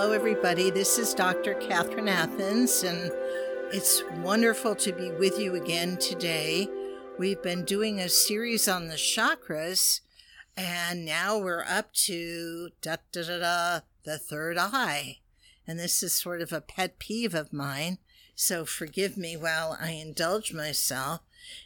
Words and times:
Hello, 0.00 0.12
everybody. 0.12 0.70
This 0.70 0.98
is 0.98 1.12
Dr. 1.12 1.52
Catherine 1.56 2.08
Athens, 2.08 2.84
and 2.84 3.12
it's 3.70 4.02
wonderful 4.22 4.74
to 4.76 4.92
be 4.94 5.10
with 5.10 5.38
you 5.38 5.56
again 5.56 5.98
today. 5.98 6.66
We've 7.18 7.42
been 7.42 7.66
doing 7.66 8.00
a 8.00 8.08
series 8.08 8.66
on 8.66 8.88
the 8.88 8.94
chakras, 8.94 10.00
and 10.56 11.04
now 11.04 11.36
we're 11.36 11.66
up 11.68 11.92
to 12.06 12.70
da, 12.80 12.96
da, 13.12 13.24
da, 13.24 13.38
da, 13.40 13.80
the 14.04 14.16
third 14.16 14.56
eye. 14.58 15.18
And 15.66 15.78
this 15.78 16.02
is 16.02 16.14
sort 16.14 16.40
of 16.40 16.50
a 16.50 16.62
pet 16.62 16.98
peeve 16.98 17.34
of 17.34 17.52
mine, 17.52 17.98
so 18.34 18.64
forgive 18.64 19.18
me 19.18 19.36
while 19.36 19.76
I 19.78 19.90
indulge 19.90 20.54
myself. 20.54 21.20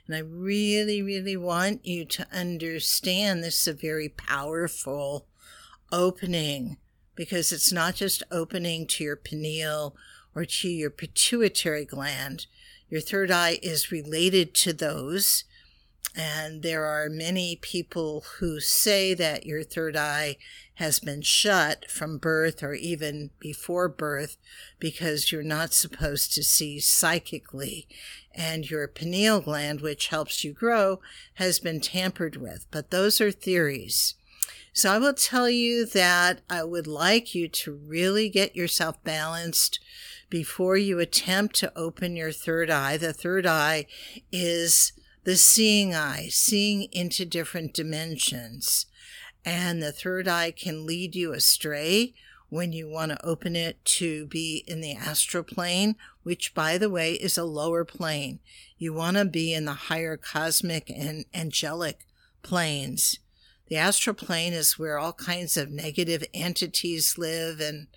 And 0.08 0.16
I 0.16 0.18
really, 0.18 1.02
really 1.02 1.36
want 1.36 1.86
you 1.86 2.04
to 2.06 2.26
understand 2.32 3.44
this 3.44 3.60
is 3.60 3.68
a 3.68 3.74
very 3.74 4.08
powerful 4.08 5.28
opening 5.92 6.78
because 7.14 7.52
it's 7.52 7.72
not 7.72 7.94
just 7.94 8.22
opening 8.30 8.86
to 8.86 9.04
your 9.04 9.16
pineal 9.16 9.96
or 10.34 10.44
to 10.44 10.68
your 10.68 10.90
pituitary 10.90 11.84
gland. 11.84 12.46
Your 12.88 13.00
third 13.00 13.30
eye 13.30 13.58
is 13.62 13.92
related 13.92 14.54
to 14.54 14.72
those. 14.72 15.44
And 16.16 16.62
there 16.62 16.84
are 16.84 17.08
many 17.08 17.56
people 17.56 18.24
who 18.38 18.60
say 18.60 19.14
that 19.14 19.46
your 19.46 19.64
third 19.64 19.96
eye 19.96 20.36
has 20.74 21.00
been 21.00 21.22
shut 21.22 21.90
from 21.90 22.18
birth 22.18 22.62
or 22.62 22.74
even 22.74 23.30
before 23.40 23.88
birth 23.88 24.36
because 24.78 25.32
you're 25.32 25.42
not 25.42 25.72
supposed 25.72 26.32
to 26.34 26.42
see 26.44 26.78
psychically. 26.78 27.88
And 28.32 28.68
your 28.68 28.86
pineal 28.86 29.40
gland, 29.40 29.80
which 29.80 30.08
helps 30.08 30.44
you 30.44 30.52
grow, 30.52 31.00
has 31.34 31.58
been 31.58 31.80
tampered 31.80 32.36
with. 32.36 32.66
But 32.70 32.90
those 32.90 33.20
are 33.20 33.32
theories. 33.32 34.14
So 34.76 34.92
I 34.92 34.98
will 34.98 35.14
tell 35.14 35.48
you 35.48 35.86
that 35.86 36.40
I 36.50 36.64
would 36.64 36.88
like 36.88 37.32
you 37.32 37.46
to 37.46 37.72
really 37.72 38.28
get 38.28 38.56
yourself 38.56 39.02
balanced 39.04 39.78
before 40.28 40.76
you 40.76 40.98
attempt 40.98 41.54
to 41.56 41.72
open 41.78 42.16
your 42.16 42.32
third 42.32 42.70
eye. 42.70 42.96
The 42.96 43.12
third 43.12 43.46
eye 43.46 43.86
is 44.32 44.92
the 45.22 45.36
seeing 45.36 45.94
eye, 45.94 46.26
seeing 46.28 46.88
into 46.90 47.24
different 47.24 47.72
dimensions. 47.72 48.86
And 49.44 49.80
the 49.80 49.92
third 49.92 50.26
eye 50.26 50.50
can 50.50 50.84
lead 50.84 51.14
you 51.14 51.32
astray 51.32 52.12
when 52.48 52.72
you 52.72 52.88
want 52.88 53.12
to 53.12 53.24
open 53.24 53.54
it 53.54 53.84
to 53.84 54.26
be 54.26 54.64
in 54.66 54.80
the 54.80 54.96
astral 54.96 55.44
plane, 55.44 55.94
which, 56.24 56.52
by 56.52 56.78
the 56.78 56.90
way, 56.90 57.12
is 57.12 57.38
a 57.38 57.44
lower 57.44 57.84
plane. 57.84 58.40
You 58.76 58.92
want 58.92 59.18
to 59.18 59.24
be 59.24 59.54
in 59.54 59.66
the 59.66 59.72
higher 59.72 60.16
cosmic 60.16 60.90
and 60.90 61.26
angelic 61.32 62.08
planes. 62.42 63.20
The 63.68 63.76
astral 63.76 64.14
plane 64.14 64.52
is 64.52 64.78
where 64.78 64.98
all 64.98 65.12
kinds 65.12 65.56
of 65.56 65.70
negative 65.70 66.22
entities 66.34 67.16
live 67.16 67.60
and 67.60 67.88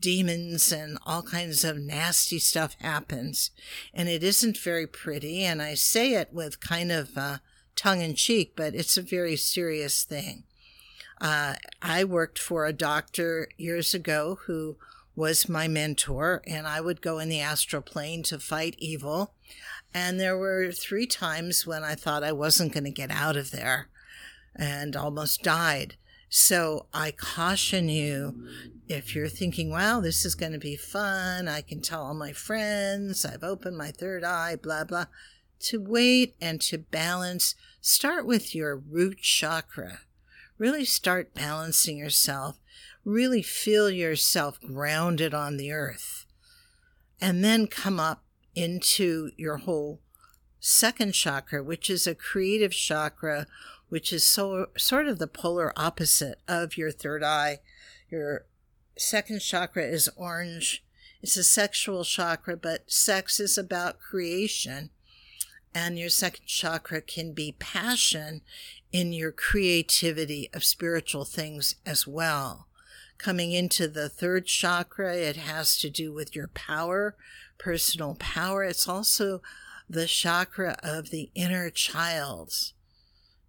demons 0.00 0.70
and 0.70 0.98
all 1.06 1.22
kinds 1.22 1.64
of 1.64 1.78
nasty 1.78 2.38
stuff 2.38 2.76
happens. 2.80 3.50
And 3.94 4.08
it 4.08 4.22
isn't 4.22 4.58
very 4.58 4.86
pretty. 4.86 5.44
And 5.44 5.62
I 5.62 5.74
say 5.74 6.14
it 6.14 6.32
with 6.32 6.60
kind 6.60 6.92
of 6.92 7.16
uh, 7.16 7.38
tongue 7.74 8.02
in 8.02 8.14
cheek, 8.14 8.52
but 8.54 8.74
it's 8.74 8.98
a 8.98 9.02
very 9.02 9.36
serious 9.36 10.04
thing. 10.04 10.44
Uh, 11.20 11.54
I 11.80 12.04
worked 12.04 12.38
for 12.38 12.66
a 12.66 12.72
doctor 12.72 13.48
years 13.56 13.94
ago 13.94 14.40
who 14.44 14.76
was 15.16 15.48
my 15.48 15.68
mentor, 15.68 16.42
and 16.46 16.66
I 16.66 16.80
would 16.80 17.00
go 17.00 17.18
in 17.18 17.28
the 17.28 17.40
astral 17.40 17.82
plane 17.82 18.24
to 18.24 18.38
fight 18.38 18.74
evil. 18.78 19.32
And 19.94 20.18
there 20.18 20.36
were 20.36 20.72
three 20.72 21.06
times 21.06 21.66
when 21.66 21.84
I 21.84 21.94
thought 21.94 22.24
I 22.24 22.32
wasn't 22.32 22.72
going 22.72 22.84
to 22.84 22.90
get 22.90 23.12
out 23.12 23.36
of 23.36 23.52
there 23.52 23.88
and 24.56 24.96
almost 24.96 25.42
died. 25.42 25.96
So 26.28 26.86
I 26.92 27.12
caution 27.12 27.88
you 27.88 28.46
if 28.88 29.14
you're 29.14 29.28
thinking, 29.28 29.70
wow, 29.70 30.00
this 30.00 30.24
is 30.24 30.34
going 30.34 30.52
to 30.52 30.58
be 30.58 30.76
fun, 30.76 31.48
I 31.48 31.62
can 31.62 31.80
tell 31.80 32.02
all 32.02 32.14
my 32.14 32.32
friends, 32.32 33.24
I've 33.24 33.44
opened 33.44 33.78
my 33.78 33.90
third 33.90 34.24
eye, 34.24 34.56
blah, 34.56 34.84
blah, 34.84 35.06
to 35.60 35.80
wait 35.80 36.34
and 36.40 36.60
to 36.62 36.78
balance. 36.78 37.54
Start 37.80 38.26
with 38.26 38.54
your 38.54 38.76
root 38.76 39.18
chakra. 39.20 40.00
Really 40.58 40.84
start 40.84 41.34
balancing 41.34 41.96
yourself. 41.96 42.58
Really 43.04 43.42
feel 43.42 43.90
yourself 43.90 44.60
grounded 44.60 45.34
on 45.34 45.56
the 45.56 45.72
earth. 45.72 46.26
And 47.20 47.44
then 47.44 47.66
come 47.66 47.98
up 47.98 48.24
into 48.54 49.30
your 49.36 49.58
whole 49.58 50.00
second 50.64 51.12
chakra, 51.12 51.62
which 51.62 51.90
is 51.90 52.06
a 52.06 52.14
creative 52.14 52.72
chakra 52.72 53.46
which 53.90 54.12
is 54.12 54.24
so 54.24 54.66
sort 54.76 55.06
of 55.06 55.18
the 55.18 55.26
polar 55.26 55.72
opposite 55.76 56.40
of 56.48 56.76
your 56.76 56.90
third 56.90 57.22
eye. 57.22 57.60
Your 58.10 58.46
second 58.96 59.40
chakra 59.40 59.84
is 59.84 60.08
orange. 60.16 60.84
It's 61.22 61.36
a 61.36 61.44
sexual 61.44 62.02
chakra, 62.02 62.56
but 62.56 62.90
sex 62.90 63.38
is 63.38 63.56
about 63.56 64.00
creation. 64.00 64.90
And 65.74 65.98
your 65.98 66.08
second 66.08 66.46
chakra 66.46 67.02
can 67.02 67.34
be 67.34 67.56
passion 67.58 68.40
in 68.90 69.12
your 69.12 69.32
creativity 69.32 70.50
of 70.52 70.64
spiritual 70.64 71.24
things 71.24 71.76
as 71.84 72.06
well. 72.06 72.68
Coming 73.18 73.52
into 73.52 73.86
the 73.86 74.08
third 74.08 74.46
chakra, 74.46 75.14
it 75.14 75.36
has 75.36 75.78
to 75.78 75.90
do 75.90 76.12
with 76.12 76.34
your 76.34 76.48
power, 76.48 77.16
personal 77.58 78.16
power. 78.16 78.64
It's 78.64 78.88
also 78.88 79.40
the 79.88 80.06
chakra 80.06 80.76
of 80.82 81.10
the 81.10 81.30
inner 81.34 81.70
child. 81.70 82.72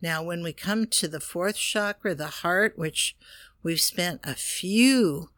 Now, 0.02 0.24
when 0.24 0.44
we 0.44 0.54
come 0.54 0.88
to 0.88 1.08
the 1.08 1.20
fourth 1.20 1.56
chakra, 1.56 2.14
the 2.14 2.28
heart, 2.28 2.78
which 2.78 3.16
we've 3.64 3.82
spent 3.82 4.22
a 4.24 4.36
few 4.36 5.30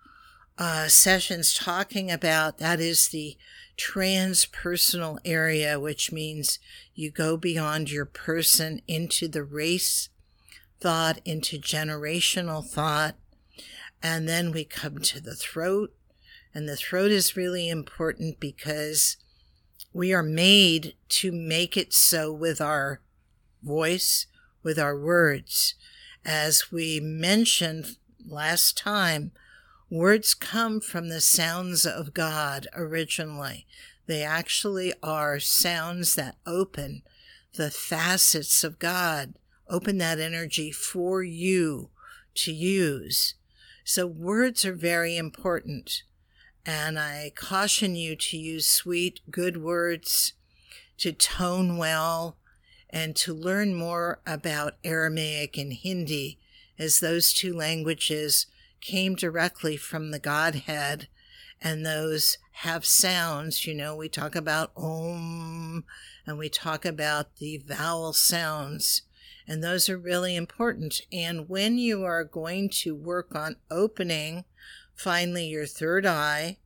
uh, 0.58 0.88
sessions 0.88 1.54
talking 1.54 2.12
about, 2.12 2.58
that 2.58 2.80
is 2.80 3.10
the 3.10 3.38
transpersonal 3.78 5.20
area, 5.24 5.80
which 5.80 6.12
means 6.12 6.60
you 6.96 7.12
go 7.12 7.38
beyond 7.38 7.92
your 7.92 8.06
person 8.06 8.82
into 8.88 9.28
the 9.28 9.44
race 9.44 10.10
thought, 10.80 11.20
into 11.26 11.58
generational 11.58 12.66
thought. 12.66 13.16
And 14.02 14.28
then 14.28 14.52
we 14.52 14.64
come 14.64 15.00
to 15.00 15.22
the 15.22 15.36
throat. 15.36 15.94
And 16.54 16.68
the 16.68 16.76
throat 16.76 17.12
is 17.12 17.38
really 17.38 17.70
important 17.70 18.40
because 18.40 19.18
we 19.94 20.14
are 20.14 20.24
made 20.24 20.94
to 21.10 21.32
make 21.32 21.78
it 21.78 21.94
so 21.94 22.32
with 22.32 22.62
our 22.62 23.02
voice, 23.64 24.28
with 24.64 24.78
our 24.78 24.98
words. 24.98 25.76
As 26.26 26.72
we 26.72 27.00
mentioned 27.00 27.98
last 28.28 28.78
time, 28.78 29.32
words 29.90 30.34
come 30.34 30.80
from 30.82 31.10
the 31.10 31.22
sounds 31.22 31.86
of 31.86 32.14
God 32.14 32.68
originally. 32.76 33.66
They 34.08 34.24
actually 34.24 34.94
are 35.04 35.40
sounds 35.40 36.16
that 36.16 36.36
open 36.46 37.04
the 37.56 37.72
facets 37.72 38.64
of 38.64 38.80
God, 38.80 39.34
open 39.70 39.98
that 39.98 40.20
energy 40.20 40.72
for 40.72 41.24
you 41.24 41.90
to 42.36 42.54
use. 42.54 43.34
So, 43.84 44.06
words 44.06 44.66
are 44.66 44.76
very 44.76 45.18
important. 45.18 46.04
And 46.70 47.00
I 47.00 47.32
caution 47.34 47.96
you 47.96 48.18
to 48.18 48.38
use 48.38 48.68
sweet, 48.68 49.22
good 49.32 49.56
words, 49.56 50.34
to 50.98 51.14
tone 51.14 51.78
well, 51.78 52.36
and 52.90 53.16
to 53.16 53.34
learn 53.34 53.74
more 53.74 54.20
about 54.28 54.76
Aramaic 54.84 55.58
and 55.58 55.72
Hindi, 55.72 56.40
as 56.78 57.00
those 57.00 57.32
two 57.32 57.56
languages 57.56 58.48
came 58.82 59.16
directly 59.16 59.78
from 59.78 60.12
the 60.12 60.20
Godhead, 60.20 61.08
and 61.62 61.86
those 61.86 62.38
have 62.52 62.86
sounds. 62.86 63.66
You 63.66 63.74
know, 63.74 63.96
we 63.96 64.10
talk 64.10 64.36
about 64.36 64.72
Om 64.76 65.86
and 66.26 66.38
we 66.38 66.50
talk 66.50 66.84
about 66.84 67.38
the 67.38 67.60
vowel 67.66 68.12
sounds, 68.12 69.04
and 69.48 69.64
those 69.64 69.88
are 69.88 69.98
really 69.98 70.36
important. 70.36 71.00
And 71.14 71.48
when 71.48 71.78
you 71.78 72.04
are 72.04 72.26
going 72.26 72.68
to 72.82 72.94
work 72.94 73.34
on 73.34 73.56
opening 73.72 74.44
finally 74.98 75.46
your 75.46 75.66
third 75.66 76.06
eye, 76.06 76.58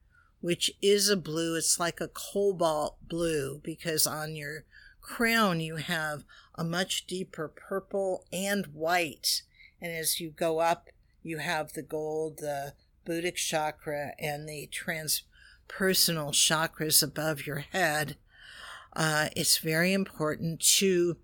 which 0.42 0.72
is 0.82 1.10
a 1.10 1.16
blue, 1.16 1.56
it's 1.56 1.80
like 1.80 2.02
a 2.02 2.08
cobalt 2.08 2.98
blue 3.08 3.62
because 3.64 4.06
on 4.06 4.36
your 4.36 4.66
crown, 5.00 5.60
you 5.60 5.78
have 5.78 6.24
a 6.56 6.64
much 6.64 7.08
deeper 7.08 7.48
purple 7.48 8.26
and 8.34 8.68
white. 8.68 9.44
And 9.80 9.92
as 9.92 10.20
you 10.20 10.32
go 10.32 10.60
up, 10.60 10.90
you 11.24 11.38
have 11.38 11.74
the 11.74 11.84
gold, 11.84 12.38
the 12.38 12.74
Buddhic 13.06 13.36
chakra, 13.36 14.14
and 14.20 14.48
the 14.48 14.70
transpersonal 14.72 16.32
chakras 16.34 17.04
above 17.04 17.46
your 17.46 17.66
head. 17.72 18.16
Uh, 18.94 19.30
it's 19.36 19.58
very 19.58 19.94
important 19.94 20.60
to 20.60 21.18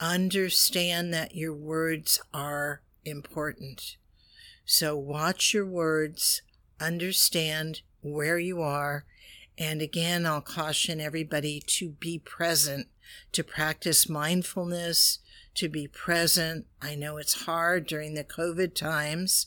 understand 0.00 1.14
that 1.14 1.34
your 1.34 1.54
words 1.54 2.20
are 2.34 2.82
important. 3.04 3.96
So 4.64 4.96
watch 4.96 5.54
your 5.54 5.66
words, 5.66 6.42
understand 6.80 7.80
where 8.12 8.38
you 8.38 8.62
are, 8.62 9.04
and 9.58 9.80
again, 9.80 10.26
I'll 10.26 10.40
caution 10.40 11.00
everybody 11.00 11.60
to 11.66 11.90
be 11.90 12.18
present 12.18 12.88
to 13.32 13.44
practice 13.44 14.08
mindfulness, 14.08 15.18
to 15.54 15.68
be 15.68 15.86
present. 15.86 16.66
I 16.82 16.94
know 16.94 17.16
it's 17.16 17.44
hard 17.44 17.86
during 17.86 18.14
the 18.14 18.24
COVID 18.24 18.74
times. 18.74 19.46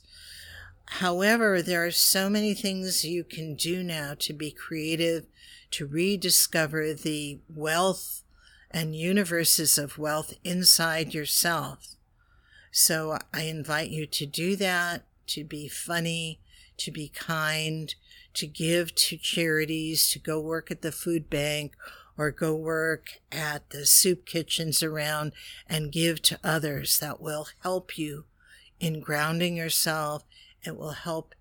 However, 0.85 1.61
there 1.61 1.85
are 1.85 1.91
so 1.91 2.29
many 2.29 2.53
things 2.53 3.06
you 3.06 3.23
can 3.23 3.56
do 3.56 3.83
now 3.83 4.15
to 4.19 4.33
be 4.33 4.51
creative, 4.51 5.27
to 5.71 5.85
rediscover 5.85 6.94
the 6.94 7.39
wealth 7.47 8.23
and 8.71 8.95
universes 8.95 9.77
of 9.77 9.97
wealth 10.00 10.33
inside 10.44 11.13
yourself. 11.13 11.95
So 12.71 13.19
I 13.33 13.44
invite 13.44 13.89
you 13.89 14.07
to 14.07 14.25
do 14.25 14.55
that, 14.55 15.03
to 15.27 15.44
be 15.44 15.67
funny, 15.67 16.39
to 16.77 16.91
be 16.91 17.09
kind, 17.09 17.94
to 18.35 18.47
give 18.47 18.95
to 18.95 19.17
charities, 19.17 20.09
to 20.11 20.19
go 20.19 20.39
work 20.39 20.71
at 20.71 20.81
the 20.81 20.91
food 20.91 21.29
bank 21.29 21.75
or 22.17 22.31
go 22.31 22.55
work 22.55 23.19
at 23.31 23.69
the 23.69 23.85
soup 23.85 24.25
kitchens 24.25 24.83
around 24.83 25.31
and 25.67 25.91
give 25.91 26.21
to 26.23 26.39
others. 26.43 26.99
That 26.99 27.21
will 27.21 27.47
help 27.63 27.97
you 27.97 28.25
in 28.79 28.99
grounding 28.99 29.55
yourself. 29.55 30.23
It 30.63 30.77
will 30.77 30.91
help 30.91 31.33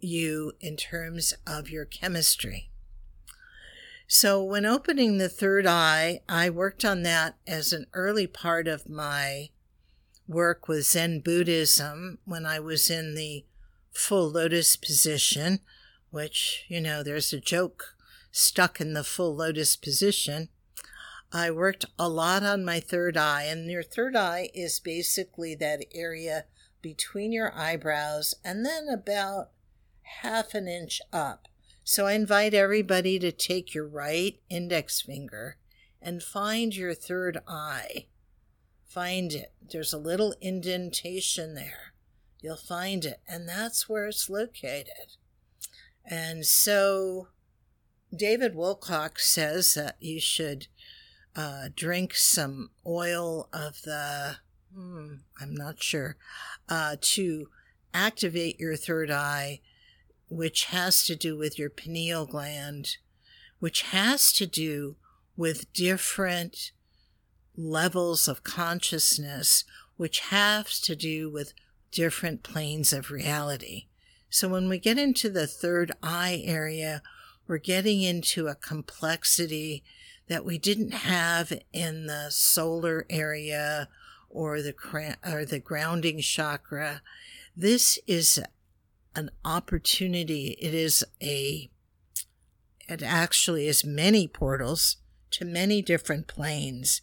you 0.00 0.52
in 0.60 0.76
terms 0.76 1.34
of 1.46 1.70
your 1.70 1.84
chemistry. 1.84 2.70
So, 4.08 4.42
when 4.42 4.64
opening 4.64 5.18
the 5.18 5.28
third 5.28 5.66
eye, 5.66 6.20
I 6.28 6.48
worked 6.48 6.84
on 6.84 7.02
that 7.02 7.36
as 7.46 7.72
an 7.72 7.86
early 7.92 8.28
part 8.28 8.68
of 8.68 8.88
my 8.88 9.50
work 10.28 10.68
with 10.68 10.86
Zen 10.86 11.20
Buddhism 11.20 12.18
when 12.24 12.46
I 12.46 12.60
was 12.60 12.88
in 12.88 13.14
the 13.14 13.44
full 13.92 14.30
lotus 14.30 14.76
position, 14.76 15.60
which, 16.16 16.64
you 16.66 16.80
know, 16.80 17.02
there's 17.02 17.30
a 17.34 17.38
joke 17.38 17.94
stuck 18.32 18.80
in 18.80 18.94
the 18.94 19.04
full 19.04 19.36
lotus 19.36 19.76
position. 19.76 20.48
I 21.30 21.50
worked 21.50 21.84
a 21.98 22.08
lot 22.08 22.42
on 22.42 22.64
my 22.64 22.80
third 22.80 23.18
eye, 23.18 23.42
and 23.42 23.70
your 23.70 23.82
third 23.82 24.16
eye 24.16 24.48
is 24.54 24.80
basically 24.80 25.54
that 25.56 25.84
area 25.94 26.46
between 26.80 27.32
your 27.32 27.54
eyebrows 27.54 28.34
and 28.42 28.64
then 28.64 28.88
about 28.88 29.50
half 30.22 30.54
an 30.54 30.66
inch 30.66 31.02
up. 31.12 31.48
So 31.84 32.06
I 32.06 32.14
invite 32.14 32.54
everybody 32.54 33.18
to 33.18 33.30
take 33.30 33.74
your 33.74 33.86
right 33.86 34.40
index 34.48 35.02
finger 35.02 35.58
and 36.00 36.22
find 36.22 36.74
your 36.74 36.94
third 36.94 37.40
eye. 37.46 38.06
Find 38.86 39.34
it. 39.34 39.52
There's 39.70 39.92
a 39.92 39.98
little 39.98 40.34
indentation 40.40 41.54
there. 41.54 41.92
You'll 42.40 42.56
find 42.56 43.04
it, 43.04 43.20
and 43.28 43.46
that's 43.46 43.86
where 43.86 44.06
it's 44.06 44.30
located. 44.30 45.18
And 46.06 46.46
so 46.46 47.28
David 48.14 48.54
Wilcock 48.54 49.18
says 49.18 49.74
that 49.74 49.96
you 50.00 50.20
should 50.20 50.68
uh, 51.34 51.68
drink 51.74 52.14
some 52.14 52.70
oil 52.86 53.48
of 53.52 53.82
the, 53.82 54.36
hmm, 54.74 55.14
I'm 55.40 55.54
not 55.54 55.82
sure, 55.82 56.16
uh, 56.68 56.96
to 57.00 57.48
activate 57.92 58.60
your 58.60 58.76
third 58.76 59.10
eye 59.10 59.60
which 60.28 60.66
has 60.66 61.04
to 61.04 61.14
do 61.14 61.36
with 61.36 61.58
your 61.58 61.70
pineal 61.70 62.26
gland, 62.26 62.96
which 63.58 63.82
has 63.82 64.32
to 64.32 64.46
do 64.46 64.96
with 65.36 65.72
different 65.72 66.72
levels 67.56 68.26
of 68.28 68.42
consciousness, 68.42 69.64
which 69.96 70.20
has 70.20 70.80
to 70.80 70.96
do 70.96 71.30
with 71.30 71.52
different 71.90 72.42
planes 72.42 72.92
of 72.92 73.10
reality. 73.10 73.86
So 74.28 74.48
when 74.48 74.68
we 74.68 74.78
get 74.78 74.98
into 74.98 75.30
the 75.30 75.46
third 75.46 75.92
eye 76.02 76.42
area, 76.44 77.02
we're 77.46 77.58
getting 77.58 78.02
into 78.02 78.48
a 78.48 78.54
complexity 78.54 79.84
that 80.28 80.44
we 80.44 80.58
didn't 80.58 80.92
have 80.92 81.52
in 81.72 82.06
the 82.06 82.30
solar 82.30 83.06
area 83.08 83.88
or 84.28 84.60
the 84.60 84.74
or 85.24 85.44
the 85.44 85.60
grounding 85.60 86.20
chakra. 86.20 87.02
This 87.56 87.98
is 88.06 88.40
an 89.14 89.30
opportunity. 89.44 90.56
It 90.60 90.74
is 90.74 91.04
a, 91.22 91.70
it 92.88 93.02
actually 93.02 93.68
is 93.68 93.84
many 93.84 94.28
portals 94.28 94.96
to 95.30 95.44
many 95.44 95.80
different 95.82 96.26
planes. 96.26 97.02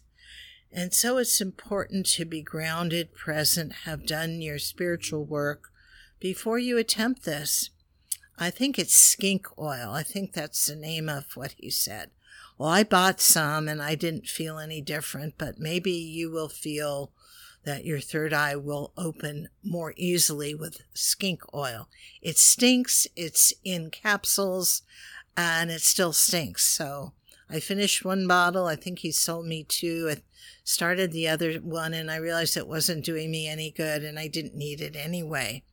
And 0.70 0.92
so 0.92 1.18
it's 1.18 1.40
important 1.40 2.06
to 2.06 2.24
be 2.24 2.42
grounded, 2.42 3.14
present, 3.14 3.72
have 3.84 4.06
done 4.06 4.42
your 4.42 4.58
spiritual 4.58 5.24
work 5.24 5.70
before 6.24 6.58
you 6.58 6.78
attempt 6.78 7.26
this. 7.26 7.68
I 8.38 8.48
think 8.48 8.78
it's 8.78 8.96
skink 8.96 9.46
oil. 9.58 9.90
I 9.92 10.02
think 10.02 10.32
that's 10.32 10.64
the 10.64 10.74
name 10.74 11.06
of 11.06 11.26
what 11.34 11.52
he 11.58 11.68
said. 11.68 12.12
Well, 12.56 12.70
I 12.70 12.82
bought 12.82 13.20
some 13.20 13.68
and 13.68 13.82
I 13.82 13.94
didn't 13.94 14.26
feel 14.26 14.58
any 14.58 14.80
different, 14.80 15.34
but 15.36 15.58
maybe 15.58 15.92
you 15.92 16.30
will 16.30 16.48
feel 16.48 17.12
that 17.64 17.84
your 17.84 18.00
third 18.00 18.32
eye 18.32 18.56
will 18.56 18.94
open 18.96 19.50
more 19.62 19.92
easily 19.98 20.54
with 20.54 20.80
skink 20.94 21.42
oil. 21.52 21.90
It 22.22 22.38
stinks, 22.38 23.06
it's 23.14 23.52
in 23.62 23.90
capsules, 23.90 24.80
and 25.36 25.70
it 25.70 25.82
still 25.82 26.14
stinks. 26.14 26.64
So 26.64 27.12
I 27.50 27.60
finished 27.60 28.02
one 28.02 28.26
bottle. 28.26 28.64
I 28.64 28.76
think 28.76 29.00
he 29.00 29.12
sold 29.12 29.44
me 29.44 29.62
two. 29.62 30.08
I 30.10 30.22
started 30.64 31.12
the 31.12 31.28
other 31.28 31.56
one 31.56 31.92
and 31.92 32.10
I 32.10 32.16
realized 32.16 32.56
it 32.56 32.66
wasn't 32.66 33.04
doing 33.04 33.30
me 33.30 33.46
any 33.46 33.70
good 33.70 34.02
and 34.02 34.18
I 34.18 34.28
didn't 34.28 34.56
need 34.56 34.80
it 34.80 34.96
anyway. 34.96 35.64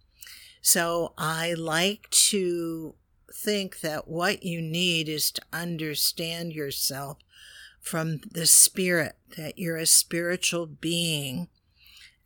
So 0.61 1.13
I 1.17 1.53
like 1.53 2.09
to 2.09 2.95
think 3.33 3.81
that 3.81 4.07
what 4.07 4.43
you 4.43 4.61
need 4.61 5.09
is 5.09 5.31
to 5.31 5.41
understand 5.51 6.53
yourself 6.53 7.17
from 7.79 8.21
the 8.29 8.45
spirit, 8.45 9.15
that 9.37 9.57
you're 9.57 9.77
a 9.77 9.85
spiritual 9.85 10.67
being 10.67 11.47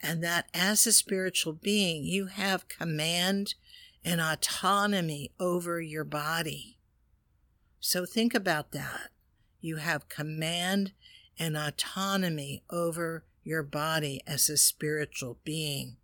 and 0.02 0.24
that 0.24 0.48
as 0.54 0.86
a 0.86 0.94
spiritual 0.94 1.54
being, 1.54 2.04
you 2.04 2.28
have 2.28 2.68
command 2.68 3.56
and 4.04 4.22
autonomy 4.22 5.32
over 5.40 5.82
your 5.82 6.04
body. 6.04 6.78
So 7.80 8.06
think 8.06 8.36
about 8.36 8.72
that. 8.72 9.10
You 9.62 9.78
have 9.78 10.08
command 10.08 10.92
and 11.40 11.58
autonomy 11.58 12.64
over 12.70 13.24
your 13.44 13.64
body 13.64 14.22
as 14.28 14.48
a 14.48 14.58
spiritual 14.58 15.40
being. 15.44 15.98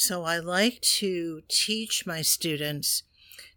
So 0.00 0.22
I 0.22 0.38
like 0.38 0.80
to 1.00 1.42
teach 1.48 2.06
my 2.06 2.22
students 2.22 3.02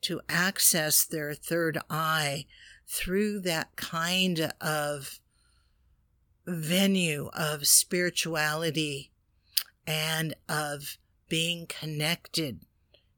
to 0.02 0.22
access 0.28 1.06
their 1.06 1.36
third 1.36 1.78
eye 1.88 2.48
through 2.88 3.42
that 3.42 3.76
kind 3.76 4.52
of 4.60 5.20
venue 6.48 7.30
of 7.32 7.68
spirituality 7.68 9.12
and 9.86 10.34
of 10.50 10.98
being 11.30 11.68
connected 11.68 12.62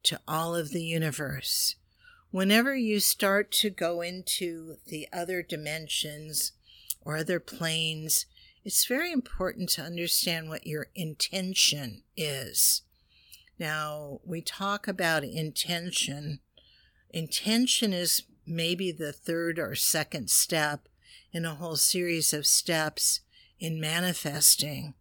to 0.04 0.20
all 0.28 0.54
of 0.54 0.72
the 0.72 0.84
universe. 0.84 1.78
Whenever 2.30 2.76
you 2.76 3.00
start 3.00 3.54
to 3.54 3.70
go 3.70 4.02
into 4.02 4.76
the 4.86 5.08
other 5.14 5.42
dimensions 5.42 6.52
or 7.00 7.16
other 7.16 7.40
planes, 7.40 8.26
it's 8.66 8.86
very 8.86 9.14
important 9.14 9.70
to 9.70 9.82
understand 9.82 10.50
what 10.50 10.68
your 10.68 10.88
intention 10.94 12.04
is. 12.18 12.82
Now, 13.60 14.20
we 14.26 14.42
talk 14.42 14.88
about 14.88 15.24
intention. 15.24 16.40
Intention 17.10 17.94
is 17.94 18.24
maybe 18.46 18.92
the 18.92 19.14
third 19.14 19.60
or 19.60 19.76
second 19.76 20.30
step 20.30 20.88
in 21.32 21.46
a 21.46 21.56
whole 21.56 21.76
series 21.76 22.34
of 22.34 22.46
steps 22.46 23.22
in 23.60 23.80
manifesting. 23.80 24.94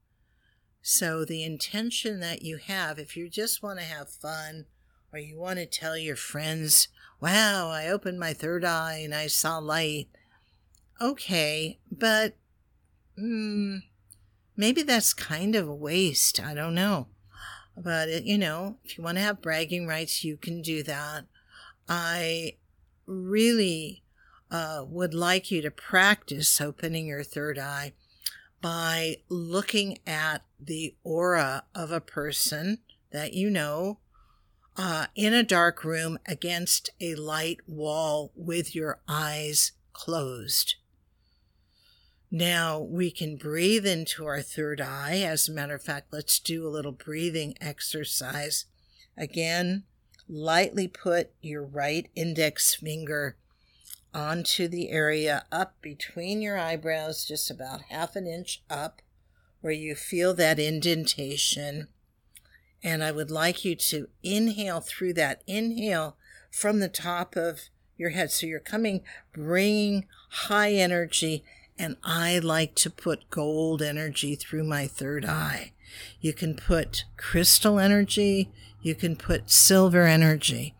So, 0.82 1.24
the 1.24 1.44
intention 1.44 2.20
that 2.20 2.42
you 2.42 2.56
have, 2.56 2.98
if 2.98 3.16
you 3.16 3.28
just 3.28 3.62
want 3.62 3.78
to 3.78 3.84
have 3.84 4.10
fun 4.10 4.66
or 5.12 5.18
you 5.18 5.38
want 5.38 5.58
to 5.58 5.66
tell 5.66 5.96
your 5.96 6.16
friends, 6.16 6.88
wow, 7.20 7.70
I 7.70 7.88
opened 7.88 8.18
my 8.18 8.32
third 8.32 8.64
eye 8.64 9.00
and 9.04 9.14
I 9.14 9.28
saw 9.28 9.58
light, 9.58 10.08
okay, 11.00 11.78
but 11.90 12.36
mm, 13.18 13.82
maybe 14.56 14.82
that's 14.82 15.14
kind 15.14 15.54
of 15.54 15.68
a 15.68 15.74
waste. 15.74 16.40
I 16.40 16.54
don't 16.54 16.74
know. 16.74 17.08
But, 17.76 18.08
it, 18.08 18.24
you 18.24 18.38
know, 18.38 18.76
if 18.84 18.98
you 18.98 19.04
want 19.04 19.16
to 19.18 19.22
have 19.22 19.42
bragging 19.42 19.86
rights, 19.86 20.24
you 20.24 20.36
can 20.36 20.62
do 20.62 20.82
that. 20.82 21.24
I 21.88 22.56
really 23.06 24.02
uh, 24.50 24.84
would 24.86 25.14
like 25.14 25.50
you 25.50 25.62
to 25.62 25.70
practice 25.70 26.60
opening 26.60 27.06
your 27.06 27.24
third 27.24 27.58
eye 27.58 27.92
by 28.60 29.16
looking 29.28 29.98
at 30.06 30.42
the 30.60 30.94
aura 31.02 31.64
of 31.74 31.90
a 31.90 32.00
person 32.00 32.78
that 33.10 33.32
you 33.34 33.50
know 33.50 33.98
uh, 34.76 35.06
in 35.14 35.34
a 35.34 35.42
dark 35.42 35.84
room 35.84 36.18
against 36.26 36.90
a 37.00 37.14
light 37.14 37.58
wall 37.66 38.30
with 38.34 38.74
your 38.74 39.00
eyes 39.08 39.72
closed. 39.92 40.76
Now 42.34 42.78
we 42.78 43.10
can 43.10 43.36
breathe 43.36 43.86
into 43.86 44.24
our 44.24 44.40
third 44.40 44.80
eye. 44.80 45.18
As 45.18 45.48
a 45.48 45.52
matter 45.52 45.74
of 45.74 45.82
fact, 45.82 46.14
let's 46.14 46.40
do 46.40 46.66
a 46.66 46.70
little 46.70 46.90
breathing 46.90 47.54
exercise. 47.60 48.64
Again, 49.18 49.84
lightly 50.26 50.88
put 50.88 51.32
your 51.42 51.62
right 51.62 52.08
index 52.14 52.74
finger 52.74 53.36
onto 54.14 54.66
the 54.66 54.88
area 54.88 55.44
up 55.52 55.74
between 55.82 56.40
your 56.40 56.56
eyebrows, 56.56 57.26
just 57.26 57.50
about 57.50 57.82
half 57.90 58.16
an 58.16 58.26
inch 58.26 58.62
up, 58.70 59.02
where 59.60 59.74
you 59.74 59.94
feel 59.94 60.32
that 60.32 60.58
indentation. 60.58 61.88
And 62.82 63.04
I 63.04 63.12
would 63.12 63.30
like 63.30 63.62
you 63.62 63.76
to 63.76 64.08
inhale 64.22 64.80
through 64.80 65.12
that. 65.14 65.42
Inhale 65.46 66.16
from 66.50 66.80
the 66.80 66.88
top 66.88 67.36
of 67.36 67.68
your 67.98 68.10
head. 68.10 68.30
So 68.30 68.46
you're 68.46 68.58
coming, 68.58 69.02
bringing 69.34 70.06
high 70.30 70.72
energy. 70.72 71.44
And 71.82 71.96
I 72.04 72.38
like 72.38 72.76
to 72.76 72.90
put 72.90 73.28
gold 73.28 73.82
energy 73.82 74.36
through 74.36 74.62
my 74.62 74.86
third 74.86 75.24
eye. 75.24 75.72
You 76.20 76.32
can 76.32 76.54
put 76.54 77.06
crystal 77.16 77.80
energy. 77.80 78.52
You 78.82 78.94
can 78.94 79.16
put 79.16 79.50
silver 79.50 80.06
energy. 80.06 80.76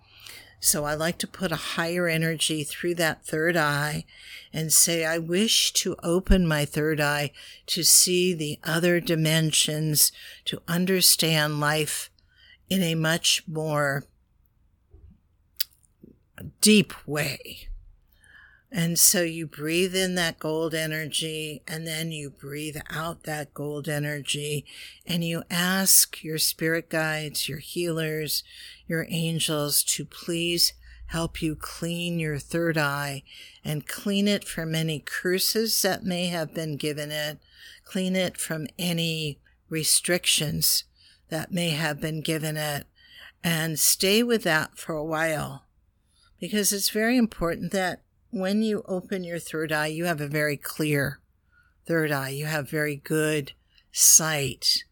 So 0.61 0.85
I 0.85 0.95
like 0.95 1.19
to 1.19 1.27
put 1.27 1.51
a 1.51 1.75
higher 1.75 2.07
energy 2.07 2.63
through 2.63 2.95
that 2.95 3.27
third 3.27 3.57
eye 3.57 4.05
and 4.53 4.73
say, 4.73 5.05
I 5.05 5.19
wish 5.19 5.73
to 5.73 5.97
open 6.05 6.47
my 6.47 6.65
third 6.65 7.01
eye 7.01 7.33
to 7.67 7.83
see 7.83 8.33
the 8.33 8.61
other 8.63 9.01
dimensions, 9.01 10.13
to 10.45 10.63
understand 10.69 11.59
life 11.59 12.11
in 12.71 12.81
a 12.81 12.95
much 12.95 13.43
more 13.49 14.05
deep 16.61 16.95
way. 17.09 17.71
And 18.75 18.99
so 18.99 19.21
you 19.21 19.47
breathe 19.47 19.95
in 19.95 20.15
that 20.15 20.39
gold 20.39 20.75
energy 20.75 21.63
and 21.69 21.87
then 21.87 22.11
you 22.11 22.31
breathe 22.31 22.79
out 22.89 23.25
that 23.25 23.53
gold 23.53 23.87
energy 23.87 24.65
and 25.07 25.23
you 25.23 25.43
ask 25.51 26.25
your 26.25 26.39
spirit 26.39 26.89
guides, 26.89 27.51
your 27.51 27.59
healers, 27.59 28.43
your 28.87 29.07
angels 29.11 29.85
to 29.85 30.07
please 30.07 30.73
help 31.09 31.43
you 31.43 31.55
clean 31.55 32.19
your 32.19 32.39
third 32.39 32.79
eye 32.79 33.23
and 33.63 33.87
clean 33.87 34.27
it 34.27 34.43
from 34.43 34.75
any 34.75 35.01
curses 35.01 35.83
that 35.83 36.03
may 36.03 36.29
have 36.29 36.55
been 36.55 36.79
given 36.79 37.11
it, 37.11 37.39
clean 37.85 38.17
it 38.17 38.39
from 38.39 38.67
any 38.79 39.39
restrictions 39.69 40.85
that 41.29 41.53
may 41.53 41.71
have 41.71 42.01
been 42.01 42.23
given 42.23 42.57
it, 42.57 42.87
and 43.45 43.79
stay 43.79 44.23
with 44.23 44.45
that 44.45 44.79
for 44.79 44.95
a 44.95 45.05
while. 45.05 45.67
Because 46.41 46.73
it's 46.73 46.89
very 46.89 47.19
important 47.19 47.71
that 47.73 48.01
when 48.33 48.63
you 48.63 48.83
open 48.89 49.25
your 49.25 49.39
third 49.39 49.71
eye, 49.71 49.89
you 49.89 50.07
have 50.07 50.21
a 50.21 50.27
very 50.27 50.57
clear 50.57 51.21
third 51.87 52.11
eye. 52.11 52.31
You 52.31 52.47
have 52.47 52.69
very 52.69 52.97
good 52.97 53.53
sight. 53.93 54.85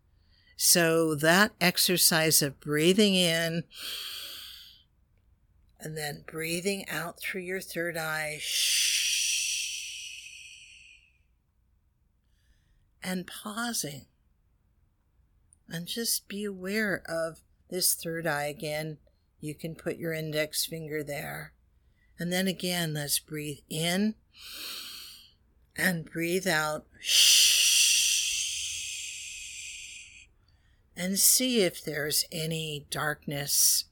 So 0.56 1.14
that 1.14 1.52
exercise 1.58 2.42
of 2.42 2.60
breathing 2.60 3.14
in 3.14 3.64
and 5.80 5.96
then 5.96 6.22
breathing 6.26 6.86
out 6.90 7.18
through 7.18 7.40
your 7.40 7.62
third 7.62 7.96
eye, 7.96 8.40
and 13.02 13.26
pausing. 13.26 14.04
And 15.66 15.86
just 15.86 16.28
be 16.28 16.44
aware 16.44 17.02
of 17.08 17.38
this 17.70 17.94
third 17.94 18.26
eye 18.26 18.44
again. 18.44 18.98
You 19.40 19.54
can 19.54 19.74
put 19.74 19.96
your 19.96 20.12
index 20.12 20.66
finger 20.66 21.02
there 21.02 21.54
and 22.20 22.30
then 22.30 22.46
again, 22.46 22.92
let's 22.92 23.18
breathe 23.18 23.60
in 23.70 24.14
and 25.74 26.04
breathe 26.04 26.46
out. 26.46 26.84
And 30.94 31.18
see 31.18 31.62
if 31.62 31.82
there's 31.82 32.26
any 32.30 32.86
darkness, 32.90 33.86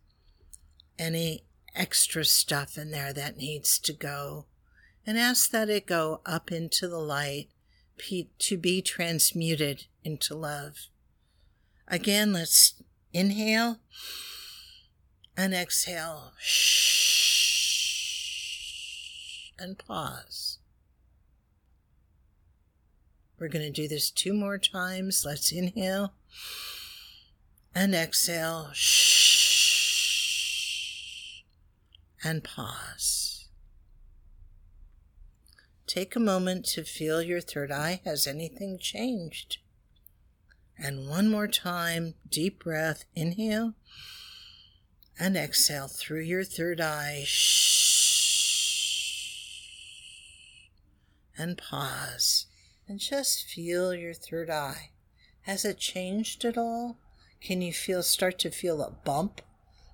any 0.98 1.44
extra 1.74 2.22
stuff 2.26 2.76
in 2.76 2.90
there 2.90 3.14
that 3.14 3.38
needs 3.38 3.78
to 3.78 3.94
go. 3.94 4.44
And 5.06 5.18
ask 5.18 5.50
that 5.52 5.70
it 5.70 5.86
go 5.86 6.20
up 6.26 6.52
into 6.52 6.86
the 6.86 6.98
light 6.98 7.48
to 8.40 8.58
be 8.58 8.82
transmuted 8.82 9.86
into 10.04 10.34
love. 10.34 10.88
Again, 11.88 12.34
let's 12.34 12.74
inhale 13.14 13.78
and 15.34 15.54
exhale. 15.54 16.34
Shh 16.38 17.37
and 19.58 19.78
pause. 19.78 20.58
We're 23.38 23.48
going 23.48 23.64
to 23.64 23.70
do 23.70 23.86
this 23.86 24.10
two 24.10 24.34
more 24.34 24.58
times. 24.58 25.24
Let's 25.24 25.52
inhale 25.52 26.14
and 27.74 27.94
exhale. 27.94 28.70
Shh. 28.72 29.34
And 32.24 32.42
pause. 32.42 33.46
Take 35.86 36.16
a 36.16 36.20
moment 36.20 36.66
to 36.66 36.82
feel 36.82 37.22
your 37.22 37.40
third 37.40 37.70
eye. 37.70 38.00
Has 38.04 38.26
anything 38.26 38.78
changed? 38.78 39.58
And 40.76 41.08
one 41.08 41.30
more 41.30 41.48
time, 41.48 42.14
deep 42.28 42.64
breath. 42.64 43.04
Inhale 43.14 43.74
and 45.18 45.36
exhale 45.36 45.88
through 45.88 46.22
your 46.22 46.44
third 46.44 46.80
eye. 46.80 47.22
Shh. 47.24 47.87
And 51.38 51.56
pause 51.56 52.46
and 52.88 52.98
just 52.98 53.44
feel 53.44 53.94
your 53.94 54.14
third 54.14 54.50
eye. 54.50 54.90
Has 55.42 55.64
it 55.64 55.78
changed 55.78 56.44
at 56.44 56.58
all? 56.58 56.98
Can 57.40 57.62
you 57.62 57.72
feel 57.72 58.02
start 58.02 58.38
to 58.40 58.50
feel 58.50 58.82
a 58.82 58.90
bump 58.90 59.40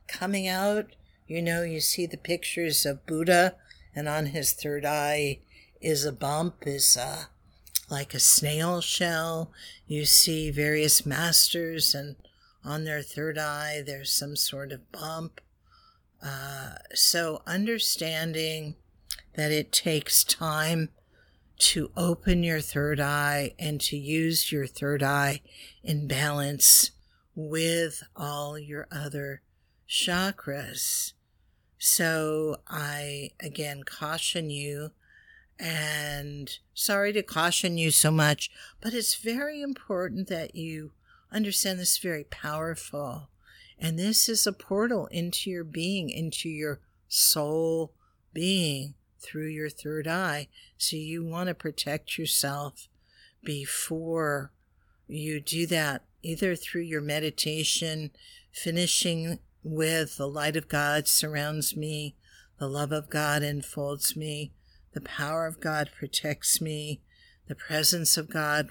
coming 0.08 0.48
out? 0.48 0.96
You 1.26 1.42
know, 1.42 1.62
you 1.62 1.80
see 1.80 2.06
the 2.06 2.16
pictures 2.16 2.86
of 2.86 3.06
Buddha 3.06 3.56
and 3.94 4.08
on 4.08 4.26
his 4.26 4.52
third 4.52 4.84
eye 4.84 5.40
is 5.80 6.04
a 6.04 6.12
bump, 6.12 6.66
is 6.66 6.96
a, 6.96 7.28
like 7.90 8.14
a 8.14 8.20
snail 8.20 8.80
shell. 8.80 9.52
You 9.86 10.04
see 10.04 10.50
various 10.50 11.04
masters 11.04 11.94
and 11.94 12.16
on 12.64 12.84
their 12.84 13.02
third 13.02 13.38
eye 13.38 13.82
there's 13.84 14.10
some 14.10 14.36
sort 14.36 14.72
of 14.72 14.90
bump. 14.90 15.40
Uh, 16.22 16.76
so 16.94 17.42
understanding 17.46 18.76
that 19.34 19.52
it 19.52 19.72
takes 19.72 20.24
time 20.24 20.88
to 21.58 21.90
open 21.96 22.42
your 22.42 22.60
third 22.60 23.00
eye 23.00 23.54
and 23.58 23.80
to 23.80 23.96
use 23.96 24.50
your 24.50 24.66
third 24.66 25.02
eye 25.02 25.40
in 25.82 26.06
balance 26.06 26.90
with 27.34 28.02
all 28.16 28.58
your 28.58 28.86
other 28.90 29.42
chakras. 29.88 31.12
So 31.78 32.56
I 32.66 33.30
again 33.40 33.82
caution 33.84 34.50
you 34.50 34.90
and 35.58 36.50
sorry 36.72 37.12
to 37.12 37.22
caution 37.22 37.78
you 37.78 37.90
so 37.90 38.10
much, 38.10 38.50
but 38.80 38.94
it's 38.94 39.14
very 39.14 39.62
important 39.62 40.28
that 40.28 40.56
you 40.56 40.92
understand 41.30 41.78
this 41.78 41.98
very 41.98 42.24
powerful. 42.24 43.28
And 43.78 43.98
this 43.98 44.28
is 44.28 44.46
a 44.46 44.52
portal 44.52 45.06
into 45.06 45.50
your 45.50 45.64
being, 45.64 46.10
into 46.10 46.48
your 46.48 46.80
soul 47.08 47.92
being 48.32 48.94
through 49.24 49.48
your 49.48 49.70
third 49.70 50.06
eye. 50.06 50.48
So 50.76 50.96
you 50.96 51.24
want 51.24 51.48
to 51.48 51.54
protect 51.54 52.18
yourself 52.18 52.88
before 53.42 54.52
you 55.06 55.40
do 55.40 55.66
that, 55.66 56.02
either 56.22 56.56
through 56.56 56.82
your 56.82 57.00
meditation, 57.00 58.10
finishing 58.52 59.38
with 59.62 60.16
the 60.16 60.28
light 60.28 60.56
of 60.56 60.68
God 60.68 61.08
surrounds 61.08 61.76
me, 61.76 62.14
the 62.58 62.68
love 62.68 62.92
of 62.92 63.10
God 63.10 63.42
enfolds 63.42 64.16
me, 64.16 64.52
the 64.92 65.00
power 65.00 65.46
of 65.46 65.60
God 65.60 65.90
protects 65.96 66.60
me, 66.60 67.00
the 67.48 67.54
presence 67.54 68.16
of 68.16 68.30
God 68.30 68.70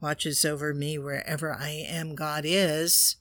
watches 0.00 0.44
over 0.44 0.72
me 0.72 0.98
wherever 0.98 1.52
I 1.52 1.70
am, 1.70 2.14
God 2.14 2.44
is, 2.46 3.16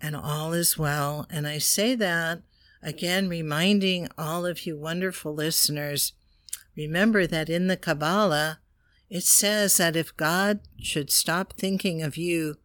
and 0.00 0.16
all 0.16 0.52
is 0.52 0.78
well. 0.78 1.26
And 1.30 1.46
I 1.46 1.58
say 1.58 1.94
that 1.96 2.42
Again, 2.82 3.28
reminding 3.28 4.08
all 4.18 4.44
of 4.44 4.66
you 4.66 4.76
wonderful 4.76 5.34
listeners, 5.34 6.12
remember 6.76 7.26
that 7.26 7.48
in 7.48 7.68
the 7.68 7.76
Kabbalah, 7.76 8.58
it 9.08 9.24
says 9.24 9.76
that 9.76 9.94
if 9.94 10.16
God 10.16 10.60
should 10.80 11.10
stop 11.10 11.52
thinking 11.52 12.02
of 12.02 12.16
you, 12.16 12.56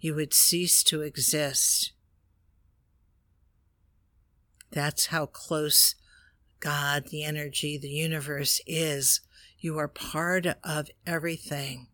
you 0.00 0.14
would 0.14 0.32
cease 0.32 0.82
to 0.84 1.02
exist. 1.02 1.92
That's 4.70 5.06
how 5.06 5.26
close 5.26 5.94
God, 6.60 7.08
the 7.08 7.24
energy, 7.24 7.76
the 7.76 7.88
universe 7.88 8.60
is. 8.66 9.20
You 9.58 9.78
are 9.78 9.88
part 9.88 10.46
of 10.64 10.90
everything. 11.06 11.88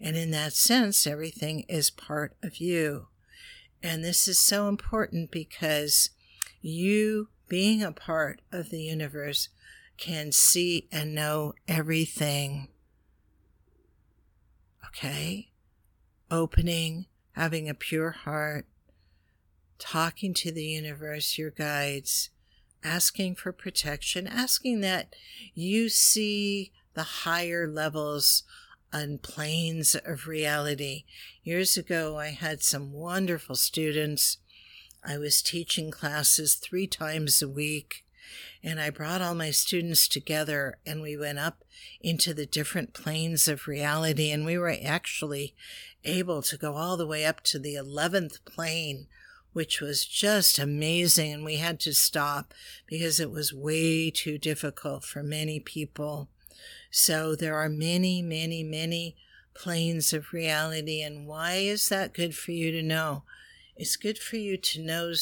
And 0.00 0.16
in 0.16 0.32
that 0.32 0.52
sense, 0.52 1.06
everything 1.06 1.64
is 1.68 1.90
part 1.90 2.36
of 2.42 2.56
you. 2.56 3.06
And 3.82 4.04
this 4.04 4.28
is 4.28 4.38
so 4.38 4.68
important 4.68 5.30
because 5.30 6.10
you, 6.62 7.28
being 7.48 7.82
a 7.82 7.92
part 7.92 8.40
of 8.50 8.70
the 8.70 8.80
universe, 8.80 9.50
can 9.98 10.32
see 10.32 10.88
and 10.90 11.14
know 11.14 11.52
everything. 11.68 12.68
Okay? 14.86 15.50
Opening, 16.30 17.06
having 17.32 17.68
a 17.68 17.74
pure 17.74 18.10
heart, 18.10 18.66
talking 19.78 20.32
to 20.34 20.52
the 20.52 20.64
universe, 20.64 21.36
your 21.36 21.50
guides, 21.50 22.30
asking 22.84 23.34
for 23.34 23.52
protection, 23.52 24.26
asking 24.26 24.80
that 24.80 25.14
you 25.54 25.88
see 25.88 26.72
the 26.94 27.02
higher 27.02 27.66
levels 27.66 28.44
and 28.92 29.22
planes 29.22 29.96
of 30.04 30.26
reality. 30.26 31.04
Years 31.42 31.76
ago, 31.76 32.18
I 32.18 32.28
had 32.28 32.62
some 32.62 32.92
wonderful 32.92 33.56
students. 33.56 34.38
I 35.04 35.18
was 35.18 35.42
teaching 35.42 35.90
classes 35.90 36.54
three 36.54 36.86
times 36.86 37.42
a 37.42 37.48
week, 37.48 38.04
and 38.62 38.80
I 38.80 38.90
brought 38.90 39.20
all 39.20 39.34
my 39.34 39.50
students 39.50 40.06
together 40.06 40.78
and 40.86 41.02
we 41.02 41.16
went 41.16 41.38
up 41.38 41.64
into 42.00 42.32
the 42.32 42.46
different 42.46 42.94
planes 42.94 43.48
of 43.48 43.66
reality. 43.66 44.30
And 44.30 44.44
we 44.44 44.56
were 44.56 44.76
actually 44.84 45.54
able 46.04 46.42
to 46.42 46.56
go 46.56 46.74
all 46.74 46.96
the 46.96 47.06
way 47.06 47.24
up 47.24 47.40
to 47.42 47.58
the 47.58 47.74
11th 47.74 48.44
plane, 48.44 49.08
which 49.52 49.80
was 49.80 50.06
just 50.06 50.58
amazing. 50.58 51.32
And 51.32 51.44
we 51.44 51.56
had 51.56 51.80
to 51.80 51.92
stop 51.92 52.54
because 52.86 53.18
it 53.18 53.30
was 53.30 53.52
way 53.52 54.10
too 54.10 54.38
difficult 54.38 55.04
for 55.04 55.22
many 55.22 55.58
people. 55.58 56.28
So 56.90 57.34
there 57.34 57.56
are 57.56 57.68
many, 57.68 58.22
many, 58.22 58.62
many 58.62 59.16
planes 59.54 60.12
of 60.12 60.32
reality. 60.32 61.02
And 61.02 61.26
why 61.26 61.54
is 61.54 61.88
that 61.88 62.14
good 62.14 62.34
for 62.36 62.52
you 62.52 62.70
to 62.70 62.82
know? 62.82 63.24
It's 63.82 63.96
good 63.96 64.16
for 64.16 64.36
you 64.36 64.56
to 64.58 64.80
know 64.80 65.12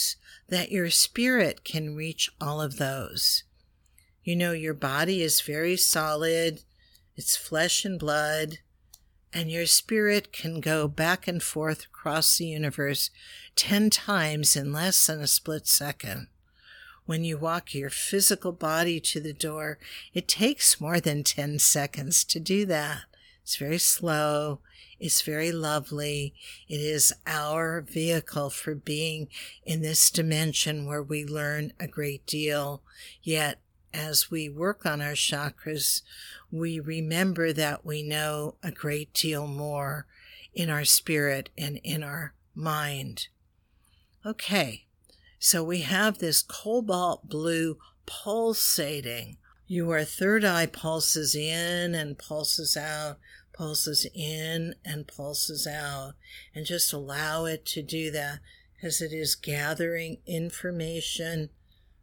that 0.50 0.70
your 0.70 0.90
spirit 0.90 1.64
can 1.64 1.96
reach 1.96 2.28
all 2.38 2.60
of 2.60 2.76
those. 2.76 3.44
You 4.22 4.36
know, 4.36 4.52
your 4.52 4.74
body 4.74 5.22
is 5.22 5.40
very 5.40 5.78
solid, 5.78 6.60
it's 7.16 7.38
flesh 7.38 7.86
and 7.86 7.98
blood, 7.98 8.58
and 9.32 9.50
your 9.50 9.64
spirit 9.64 10.30
can 10.34 10.60
go 10.60 10.88
back 10.88 11.26
and 11.26 11.42
forth 11.42 11.86
across 11.86 12.36
the 12.36 12.48
universe 12.48 13.08
10 13.56 13.88
times 13.88 14.54
in 14.54 14.74
less 14.74 15.06
than 15.06 15.22
a 15.22 15.26
split 15.26 15.66
second. 15.66 16.26
When 17.06 17.24
you 17.24 17.38
walk 17.38 17.72
your 17.72 17.88
physical 17.88 18.52
body 18.52 19.00
to 19.00 19.20
the 19.20 19.32
door, 19.32 19.78
it 20.12 20.28
takes 20.28 20.82
more 20.82 21.00
than 21.00 21.24
10 21.24 21.60
seconds 21.60 22.24
to 22.24 22.38
do 22.38 22.66
that. 22.66 23.04
It's 23.50 23.56
very 23.56 23.78
slow. 23.78 24.60
It's 25.00 25.22
very 25.22 25.50
lovely. 25.50 26.34
It 26.68 26.80
is 26.80 27.12
our 27.26 27.80
vehicle 27.80 28.48
for 28.50 28.76
being 28.76 29.26
in 29.64 29.82
this 29.82 30.08
dimension 30.08 30.86
where 30.86 31.02
we 31.02 31.24
learn 31.24 31.72
a 31.80 31.88
great 31.88 32.24
deal. 32.26 32.80
Yet, 33.24 33.58
as 33.92 34.30
we 34.30 34.48
work 34.48 34.86
on 34.86 35.00
our 35.00 35.14
chakras, 35.14 36.02
we 36.52 36.78
remember 36.78 37.52
that 37.52 37.84
we 37.84 38.04
know 38.04 38.54
a 38.62 38.70
great 38.70 39.12
deal 39.14 39.48
more 39.48 40.06
in 40.54 40.70
our 40.70 40.84
spirit 40.84 41.48
and 41.58 41.78
in 41.82 42.04
our 42.04 42.34
mind. 42.54 43.26
Okay, 44.24 44.84
so 45.40 45.64
we 45.64 45.80
have 45.80 46.18
this 46.18 46.40
cobalt 46.40 47.28
blue 47.28 47.78
pulsating. 48.06 49.38
Your 49.66 50.02
third 50.02 50.44
eye 50.44 50.66
pulses 50.66 51.36
in 51.36 51.94
and 51.94 52.18
pulses 52.18 52.76
out, 52.76 53.18
pulses 53.60 54.06
in 54.14 54.74
and 54.86 55.06
pulses 55.06 55.66
out, 55.66 56.14
and 56.54 56.64
just 56.64 56.94
allow 56.94 57.44
it 57.44 57.66
to 57.66 57.82
do 57.82 58.10
that 58.10 58.38
because 58.74 59.02
it 59.02 59.12
is 59.12 59.34
gathering 59.34 60.16
information 60.26 61.50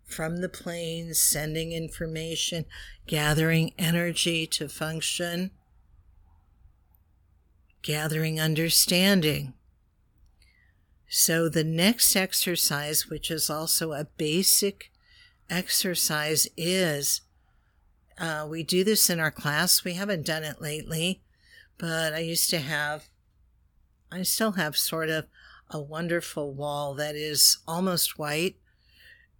from 0.06 0.38
the 0.38 0.50
planes, 0.50 1.20
sending 1.20 1.72
information, 1.72 2.64
gathering 3.08 3.74
energy 3.80 4.46
to 4.46 4.70
function, 4.70 5.50
gathering 7.82 8.40
understanding. 8.40 9.54
So, 11.10 11.50
the 11.50 11.64
next 11.64 12.16
exercise, 12.16 13.10
which 13.10 13.32
is 13.32 13.50
also 13.50 13.94
a 13.94 14.06
basic 14.18 14.92
exercise, 15.50 16.48
is 16.56 17.22
uh, 18.20 18.46
we 18.48 18.62
do 18.62 18.84
this 18.84 19.10
in 19.10 19.20
our 19.20 19.32
class. 19.32 19.84
We 19.84 19.94
haven't 19.94 20.24
done 20.24 20.44
it 20.44 20.62
lately, 20.62 21.24
but 21.78 22.14
I 22.14 22.20
used 22.20 22.50
to 22.52 22.60
have, 22.60 23.10
I 24.12 24.24
still 24.24 24.54
have 24.54 24.78
sort 24.78 25.10
of 25.10 25.26
a 25.70 25.82
wonderful 25.82 26.54
wall 26.54 26.94
that 26.96 27.16
is 27.16 27.58
almost 27.68 28.18
white 28.18 28.56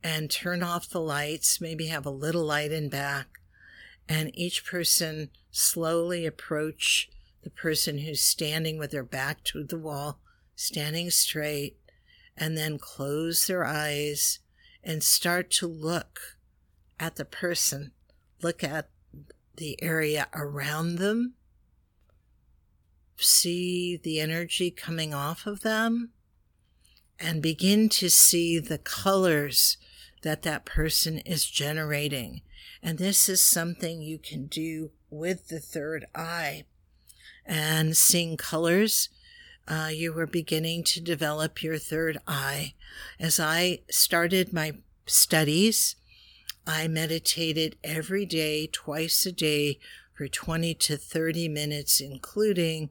and 0.04 0.30
turn 0.30 0.62
off 0.62 0.90
the 0.90 1.02
lights, 1.02 1.60
maybe 1.60 1.88
have 1.88 2.06
a 2.06 2.12
little 2.12 2.44
light 2.44 2.72
in 2.72 2.90
back, 2.90 3.28
and 4.08 4.32
each 4.34 4.66
person 4.66 5.30
slowly 5.52 6.26
approach 6.26 7.10
the 7.44 7.50
person 7.50 8.00
who's 8.00 8.22
standing 8.22 8.78
with 8.78 8.92
their 8.92 9.04
back 9.04 9.44
to 9.44 9.64
the 9.64 9.78
wall 9.78 10.20
standing 10.56 11.10
straight, 11.10 11.78
and 12.36 12.58
then 12.58 12.78
close 12.78 13.48
their 13.48 13.64
eyes 13.64 14.40
and 14.84 15.04
start 15.04 15.52
to 15.52 15.68
look 15.68 16.38
at 17.00 17.16
the 17.16 17.26
person, 17.26 17.92
look 18.42 18.64
at 18.64 18.90
the 19.56 19.82
area 19.82 20.28
around 20.34 20.96
them, 20.96 21.34
see 23.18 23.98
the 23.98 24.20
energy 24.20 24.72
coming 24.72 25.14
off 25.14 25.46
of 25.46 25.62
them, 25.62 26.12
and 27.20 27.42
begin 27.42 27.90
to 27.90 28.10
see 28.10 28.60
the 28.60 28.78
colors 28.78 29.78
that 30.24 30.44
that 30.44 30.66
person 30.66 31.20
is 31.20 31.46
generating. 31.46 32.42
And 32.82 32.98
this 32.98 33.28
is 33.28 33.42
something 33.42 34.02
you 34.02 34.18
can 34.18 34.46
do 34.48 34.92
with 35.10 35.48
the 35.48 35.60
third 35.60 36.06
eye. 36.14 36.66
And 37.46 37.96
seeing 37.96 38.38
colors 38.38 39.10
uh, 39.68 39.90
you 39.92 40.14
were 40.14 40.26
beginning 40.26 40.82
to 40.82 41.02
develop 41.02 41.62
your 41.62 41.78
third 41.78 42.18
eye. 42.26 42.74
As 43.20 43.40
I 43.40 43.82
started 43.90 44.54
my 44.54 44.74
studies, 45.06 45.96
I 46.66 46.88
meditated 46.88 47.76
every 47.84 48.26
day, 48.26 48.68
twice 48.68 49.26
a 49.26 49.32
day, 49.32 49.80
for 50.14 50.28
20 50.28 50.74
to 50.74 50.98
30 50.98 51.50
minutes, 51.50 52.00
including 52.00 52.90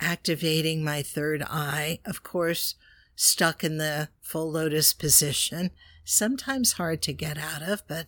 activating 0.00 0.82
my 0.82 1.02
third 1.02 1.42
eye. 1.42 2.00
Of 2.04 2.22
course, 2.22 2.74
stuck 3.16 3.62
in 3.62 3.78
the 3.78 4.08
full 4.20 4.50
lotus 4.50 4.92
position, 4.92 5.70
sometimes 6.04 6.72
hard 6.72 7.02
to 7.02 7.12
get 7.12 7.38
out 7.38 7.62
of, 7.62 7.82
but 7.86 8.06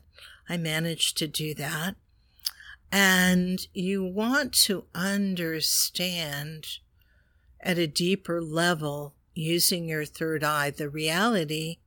I 0.48 0.56
managed 0.56 1.16
to 1.18 1.28
do 1.28 1.54
that. 1.54 1.96
And 2.92 3.66
you 3.74 4.04
want 4.04 4.52
to 4.64 4.84
understand 4.94 6.78
at 7.60 7.78
a 7.78 7.86
deeper 7.86 8.40
level 8.40 9.14
using 9.34 9.88
your 9.88 10.04
third 10.04 10.44
eye 10.44 10.70
the 10.70 10.88
reality 10.88 11.78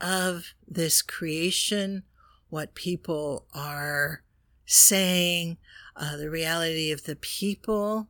of 0.00 0.54
this 0.66 1.02
creation, 1.02 2.02
what 2.48 2.74
people 2.74 3.46
are 3.54 4.22
saying, 4.66 5.58
uh, 5.96 6.16
the 6.16 6.30
reality 6.30 6.90
of 6.90 7.04
the 7.04 7.16
people, 7.16 8.08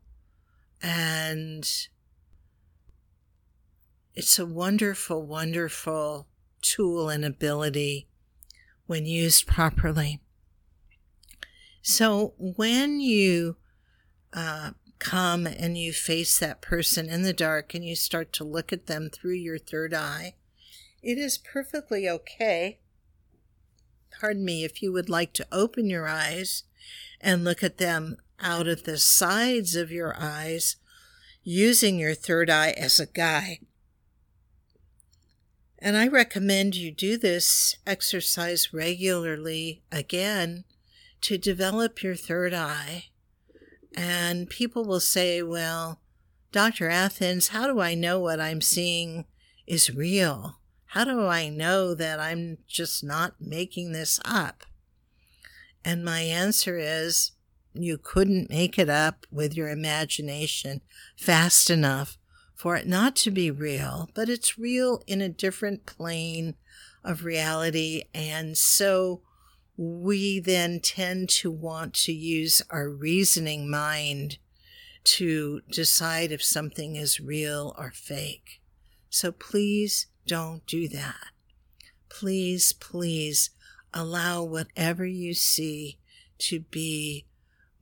and 0.83 1.89
it's 4.15 4.39
a 4.39 4.47
wonderful, 4.47 5.25
wonderful 5.25 6.27
tool 6.61 7.09
and 7.09 7.25
ability 7.25 8.09
when 8.87 9.07
used 9.07 9.47
properly. 9.47 10.21
So 11.83 12.35
when 12.39 13.01
you 13.01 13.57
uh, 14.33 14.73
come 14.99 15.47
and 15.47 15.77
you 15.79 15.93
face 15.93 16.39
that 16.39 16.63
person 16.63 17.09
in 17.09 17.23
the 17.23 17.33
dark 17.33 17.75
and 17.75 17.85
you 17.85 17.97
start 17.97 18.33
to 18.35 18.45
look 18.45 18.73
at 18.73 18.87
them 18.87 19.09
through 19.11 19.35
your 19.35 19.59
third 19.59 19.95
eye, 19.95 20.35
it 21.03 21.19
is 21.19 21.39
perfectly 21.39 22.09
okay. 22.09 22.79
Pardon 24.21 24.45
me, 24.45 24.63
if 24.63 24.83
you 24.83 24.93
would 24.93 25.09
like 25.09 25.33
to 25.35 25.47
open 25.51 25.89
your 25.89 26.07
eyes 26.07 26.65
and 27.21 27.45
look 27.45 27.63
at 27.63 27.79
them 27.79 28.17
out 28.41 28.67
of 28.67 28.85
the 28.85 28.99
sides 28.99 29.77
of 29.77 29.91
your 29.91 30.15
eyes 30.19 30.77
using 31.43 31.99
your 31.99 32.15
third 32.15 32.51
eye 32.51 32.71
as 32.71 32.99
a 32.99 33.07
guide. 33.07 33.59
And 35.79 35.97
I 35.97 36.07
recommend 36.07 36.77
you 36.77 36.93
do 36.93 37.19
this 37.19 37.77
exercise 37.87 38.73
regularly 38.73 39.83
again 39.91 40.65
to 41.23 41.39
develop 41.39 42.03
your 42.03 42.15
third 42.15 42.55
eye 42.55 43.07
and 43.95 44.49
people 44.49 44.85
will 44.85 45.01
say, 45.01 45.43
well, 45.43 46.01
Dr. 46.51 46.89
Athens, 46.89 47.49
how 47.49 47.67
do 47.67 47.81
I 47.81 47.95
know 47.95 48.21
what 48.21 48.41
I'm 48.41 48.61
seeing 48.61 49.27
is 49.67 49.95
real? 49.95 50.59
How 50.87 51.05
do 51.05 51.27
I 51.27 51.49
know 51.49 51.95
that 51.95 52.21
I'm 52.21 52.59
just 52.67 53.03
not 53.03 53.35
making 53.41 53.93
this 53.93 54.21
up? 54.25 54.65
And 55.85 56.05
my 56.05 56.21
answer 56.21 56.79
is 56.79 57.33
you 57.75 57.99
couldn't 57.99 58.51
make 58.51 58.79
it 58.79 58.89
up 58.89 59.27
with 59.31 59.57
your 59.57 59.69
imagination 59.69 60.81
fast 61.17 61.71
enough 61.71 62.19
for 62.55 62.77
it 62.77 62.87
not 62.87 63.17
to 63.17 63.31
be 63.31 63.51
real, 63.51 64.09
but 64.15 64.29
it's 64.29 64.59
real 64.59 65.03
in 65.07 65.21
a 65.21 65.29
different 65.29 65.85
plane 65.87 66.55
of 67.03 67.25
reality. 67.25 68.05
And 68.15 68.57
so 68.57 69.23
we 69.77 70.39
then 70.39 70.81
tend 70.81 71.29
to 71.29 71.51
want 71.51 71.95
to 71.95 72.13
use 72.13 72.63
our 72.71 72.89
reasoning 72.89 73.69
mind 73.69 74.39
to 75.05 75.63
decide 75.71 76.31
if 76.31 76.45
something 76.45 76.95
is 76.95 77.19
real 77.19 77.75
or 77.77 77.91
fake. 77.91 78.61
So 79.11 79.33
please 79.33 80.07
don't 80.27 80.65
do 80.67 80.87
that. 80.89 81.33
Please, 82.09 82.73
please 82.73 83.51
allow 83.93 84.45
whatever 84.45 85.05
you 85.05 85.35
see 85.35 85.99
to 86.39 86.61
be 86.61 87.27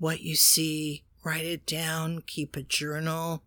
what 0.01 0.23
you 0.23 0.35
see 0.35 1.05
write 1.23 1.45
it 1.45 1.67
down, 1.67 2.23
keep 2.27 2.57
a 2.57 2.63
journal 2.63 3.43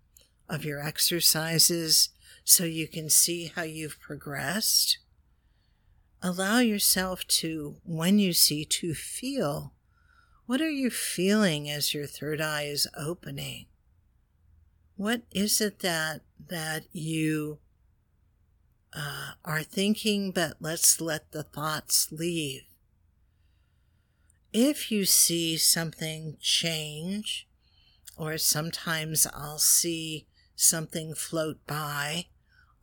of 0.47 0.63
your 0.63 0.79
exercises 0.79 2.09
so 2.43 2.63
you 2.63 2.87
can 2.87 3.09
see 3.09 3.51
how 3.55 3.63
you've 3.63 3.99
progressed. 3.99 4.99
Allow 6.21 6.59
yourself 6.59 7.25
to, 7.27 7.77
when 7.83 8.19
you 8.19 8.31
see, 8.33 8.63
to 8.65 8.93
feel. 8.93 9.73
What 10.45 10.61
are 10.61 10.69
you 10.69 10.89
feeling 10.89 11.69
as 11.69 11.93
your 11.93 12.05
third 12.05 12.39
eye 12.39 12.63
is 12.63 12.87
opening? 12.97 13.65
What 14.95 15.23
is 15.31 15.59
it 15.59 15.79
that 15.79 16.21
that 16.49 16.83
you 16.91 17.59
uh, 18.93 19.31
are 19.43 19.63
thinking, 19.63 20.31
but 20.31 20.57
let's 20.59 21.01
let 21.01 21.31
the 21.31 21.43
thoughts 21.43 22.09
leave? 22.11 22.63
If 24.53 24.91
you 24.91 25.05
see 25.05 25.57
something 25.57 26.37
change, 26.39 27.47
or 28.15 28.37
sometimes 28.37 29.25
I'll 29.33 29.57
see 29.57 30.27
something 30.55 31.15
float 31.15 31.65
by, 31.65 32.27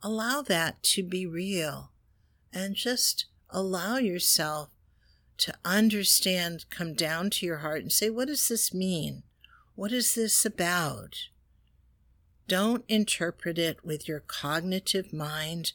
allow 0.03 0.41
that 0.41 0.83
to 0.83 1.01
be 1.01 1.25
real 1.25 1.91
and 2.51 2.75
just 2.75 3.27
allow 3.49 3.95
yourself 3.95 4.69
to 5.37 5.53
understand, 5.63 6.65
come 6.69 6.93
down 6.93 7.29
to 7.31 7.45
your 7.45 7.59
heart 7.59 7.83
and 7.83 7.91
say, 7.91 8.09
What 8.09 8.27
does 8.27 8.49
this 8.49 8.73
mean? 8.73 9.23
What 9.75 9.93
is 9.93 10.13
this 10.13 10.45
about? 10.45 11.15
Don't 12.49 12.83
interpret 12.89 13.57
it 13.57 13.85
with 13.85 14.09
your 14.09 14.19
cognitive 14.19 15.13
mind. 15.13 15.71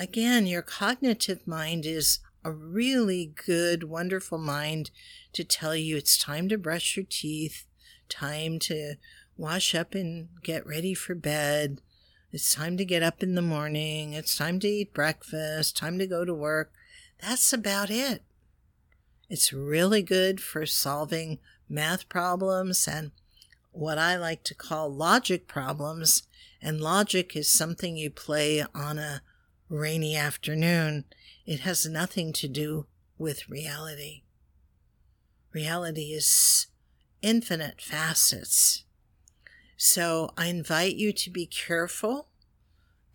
Again, 0.00 0.48
your 0.48 0.62
cognitive 0.62 1.46
mind 1.46 1.86
is 1.86 2.18
a 2.44 2.52
really 2.52 3.32
good, 3.46 3.84
wonderful 3.84 4.38
mind 4.38 4.90
to 5.32 5.44
tell 5.44 5.76
you 5.76 5.96
it's 5.96 6.16
time 6.16 6.48
to 6.48 6.58
brush 6.58 6.96
your 6.96 7.06
teeth, 7.08 7.66
time 8.08 8.58
to 8.60 8.94
wash 9.36 9.74
up 9.74 9.94
and 9.94 10.28
get 10.42 10.66
ready 10.66 10.94
for 10.94 11.14
bed. 11.14 11.80
It's 12.32 12.54
time 12.54 12.76
to 12.76 12.84
get 12.84 13.02
up 13.02 13.22
in 13.22 13.34
the 13.34 13.42
morning. 13.42 14.12
It's 14.12 14.36
time 14.36 14.60
to 14.60 14.68
eat 14.68 14.94
breakfast, 14.94 15.76
time 15.76 15.98
to 15.98 16.06
go 16.06 16.24
to 16.24 16.34
work. 16.34 16.72
That's 17.20 17.52
about 17.52 17.90
it. 17.90 18.22
It's 19.28 19.52
really 19.52 20.02
good 20.02 20.40
for 20.40 20.64
solving 20.66 21.38
math 21.68 22.08
problems 22.08 22.88
and 22.88 23.12
what 23.72 23.98
I 23.98 24.16
like 24.16 24.42
to 24.44 24.54
call 24.54 24.92
logic 24.92 25.46
problems. 25.46 26.24
And 26.62 26.80
logic 26.80 27.36
is 27.36 27.48
something 27.48 27.96
you 27.96 28.10
play 28.10 28.64
on 28.74 28.98
a 28.98 29.22
rainy 29.68 30.16
afternoon. 30.16 31.04
It 31.46 31.60
has 31.60 31.86
nothing 31.86 32.32
to 32.34 32.48
do 32.48 32.86
with 33.18 33.48
reality. 33.48 34.22
Reality 35.52 36.12
is 36.12 36.66
infinite 37.22 37.80
facets. 37.80 38.84
So 39.76 40.32
I 40.36 40.46
invite 40.46 40.96
you 40.96 41.12
to 41.12 41.30
be 41.30 41.46
careful 41.46 42.28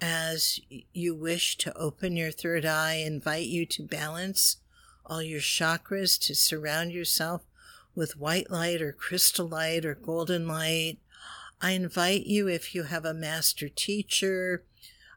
as 0.02 0.60
you 0.70 1.16
wish 1.16 1.58
to 1.58 1.76
open 1.78 2.18
your 2.18 2.32
third 2.32 2.66
eye, 2.66 2.96
invite 2.96 3.46
you 3.46 3.66
to 3.68 3.84
balance 3.84 4.58
all 5.06 5.22
your 5.22 5.40
chakras, 5.40 6.20
to 6.20 6.36
surround 6.36 6.92
yourself 6.92 7.44
with 7.94 8.18
white 8.18 8.52
light 8.52 8.82
or 8.82 8.92
crystal 8.92 9.48
light 9.48 9.86
or 9.86 9.96
golden 9.96 10.48
light. 10.48 10.98
I 11.62 11.72
invite 11.72 12.26
you, 12.26 12.48
if 12.48 12.76
you 12.76 12.84
have 12.84 13.06
a 13.06 13.14
master 13.14 13.70
teacher, 13.70 14.64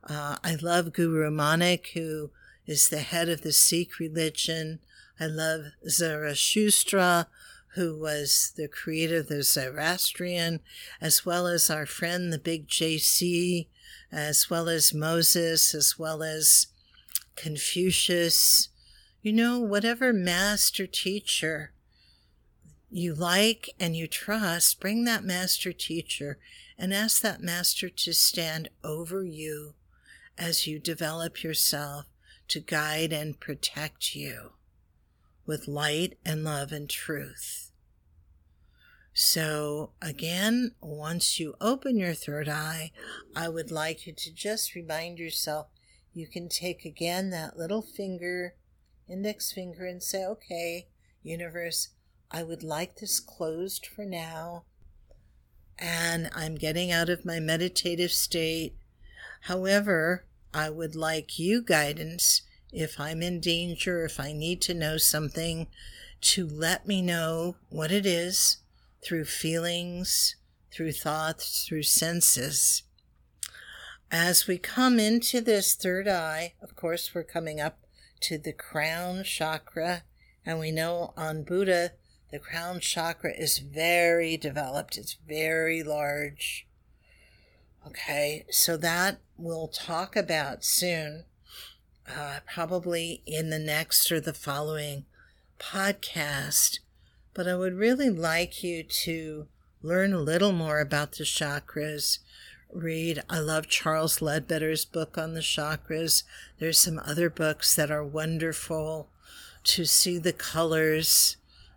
uh, 0.04 0.36
I 0.44 0.54
love 0.54 0.92
Guru 0.92 1.30
Nanak, 1.30 1.88
who 1.94 2.30
is 2.68 2.90
the 2.90 3.00
head 3.00 3.30
of 3.30 3.40
the 3.40 3.50
Sikh 3.50 3.98
religion. 3.98 4.78
I 5.18 5.26
love 5.26 5.72
Zarathustra, 5.88 7.26
who 7.74 7.98
was 7.98 8.52
the 8.56 8.68
creator 8.68 9.18
of 9.18 9.28
the 9.28 9.42
Zoroastrian, 9.42 10.60
as 11.00 11.24
well 11.24 11.46
as 11.46 11.70
our 11.70 11.86
friend, 11.86 12.30
the 12.30 12.38
big 12.38 12.68
JC, 12.68 13.68
as 14.12 14.50
well 14.50 14.68
as 14.68 14.92
Moses, 14.92 15.74
as 15.74 15.98
well 15.98 16.22
as 16.22 16.66
Confucius. 17.36 18.68
You 19.22 19.32
know, 19.32 19.60
whatever 19.60 20.12
master 20.12 20.86
teacher 20.86 21.72
you 22.90 23.14
like 23.14 23.70
and 23.80 23.96
you 23.96 24.06
trust, 24.06 24.78
bring 24.78 25.04
that 25.04 25.24
master 25.24 25.72
teacher 25.72 26.38
and 26.78 26.92
ask 26.92 27.22
that 27.22 27.40
master 27.40 27.88
to 27.88 28.12
stand 28.12 28.68
over 28.84 29.24
you 29.24 29.74
as 30.36 30.66
you 30.66 30.78
develop 30.78 31.42
yourself 31.42 32.04
to 32.48 32.60
guide 32.60 33.12
and 33.12 33.38
protect 33.38 34.14
you 34.14 34.52
with 35.46 35.68
light 35.68 36.18
and 36.24 36.44
love 36.44 36.72
and 36.72 36.88
truth. 36.88 37.70
So, 39.20 39.90
again, 40.00 40.72
once 40.80 41.40
you 41.40 41.54
open 41.60 41.98
your 41.98 42.14
third 42.14 42.48
eye, 42.48 42.92
I 43.34 43.48
would 43.48 43.72
like 43.72 44.06
you 44.06 44.12
to 44.12 44.32
just 44.32 44.76
remind 44.76 45.18
yourself 45.18 45.66
you 46.12 46.28
can 46.28 46.48
take 46.48 46.84
again 46.84 47.30
that 47.30 47.58
little 47.58 47.82
finger, 47.82 48.54
index 49.08 49.52
finger, 49.52 49.86
and 49.86 50.00
say, 50.02 50.24
okay, 50.24 50.86
universe, 51.24 51.88
I 52.30 52.44
would 52.44 52.62
like 52.62 52.96
this 52.96 53.18
closed 53.18 53.86
for 53.86 54.04
now. 54.04 54.64
And 55.78 56.30
I'm 56.32 56.54
getting 56.54 56.92
out 56.92 57.08
of 57.08 57.24
my 57.24 57.40
meditative 57.40 58.12
state. 58.12 58.76
However, 59.42 60.26
I 60.52 60.70
would 60.70 60.96
like 60.96 61.38
you 61.38 61.62
guidance 61.62 62.42
if 62.72 62.98
I'm 62.98 63.22
in 63.22 63.40
danger, 63.40 64.04
if 64.04 64.20
I 64.20 64.32
need 64.32 64.60
to 64.62 64.74
know 64.74 64.96
something, 64.96 65.68
to 66.20 66.46
let 66.46 66.86
me 66.86 67.00
know 67.02 67.56
what 67.68 67.92
it 67.92 68.06
is 68.06 68.58
through 69.04 69.24
feelings, 69.24 70.36
through 70.72 70.92
thoughts, 70.92 71.64
through 71.66 71.84
senses. 71.84 72.82
As 74.10 74.46
we 74.46 74.58
come 74.58 74.98
into 74.98 75.40
this 75.40 75.74
third 75.74 76.08
eye, 76.08 76.54
of 76.62 76.74
course, 76.74 77.14
we're 77.14 77.24
coming 77.24 77.60
up 77.60 77.78
to 78.20 78.38
the 78.38 78.52
crown 78.52 79.22
chakra, 79.22 80.02
and 80.44 80.58
we 80.58 80.72
know 80.72 81.12
on 81.16 81.44
Buddha 81.44 81.92
the 82.30 82.38
crown 82.38 82.80
chakra 82.80 83.32
is 83.32 83.58
very 83.58 84.36
developed, 84.36 84.98
it's 84.98 85.16
very 85.26 85.82
large. 85.82 86.66
Okay, 87.86 88.44
so 88.50 88.76
that 88.76 89.20
we'll 89.38 89.68
talk 89.68 90.16
about 90.16 90.64
soon, 90.64 91.24
uh, 92.08 92.40
probably 92.52 93.22
in 93.24 93.50
the 93.50 93.58
next 93.58 94.10
or 94.10 94.20
the 94.20 94.34
following 94.34 95.04
podcast. 95.58 96.80
But 97.34 97.46
I 97.46 97.54
would 97.54 97.74
really 97.74 98.10
like 98.10 98.64
you 98.64 98.82
to 98.82 99.46
learn 99.80 100.12
a 100.12 100.20
little 100.20 100.52
more 100.52 100.80
about 100.80 101.12
the 101.12 101.24
chakras. 101.24 102.18
Read, 102.72 103.22
I 103.30 103.38
love 103.38 103.68
Charles 103.68 104.20
Leadbeater's 104.20 104.84
book 104.84 105.16
on 105.16 105.34
the 105.34 105.40
chakras. 105.40 106.24
There's 106.58 106.78
some 106.78 107.00
other 107.04 107.30
books 107.30 107.74
that 107.76 107.90
are 107.90 108.04
wonderful 108.04 109.08
to 109.64 109.84
see 109.84 110.18
the 110.18 110.32
colors 110.32 111.36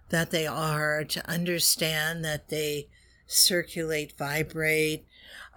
that 0.10 0.32
they 0.32 0.48
are, 0.48 1.04
to 1.06 1.30
understand 1.30 2.26
that 2.26 2.50
they 2.50 2.88
circulate, 3.28 4.18
vibrate. 4.18 5.06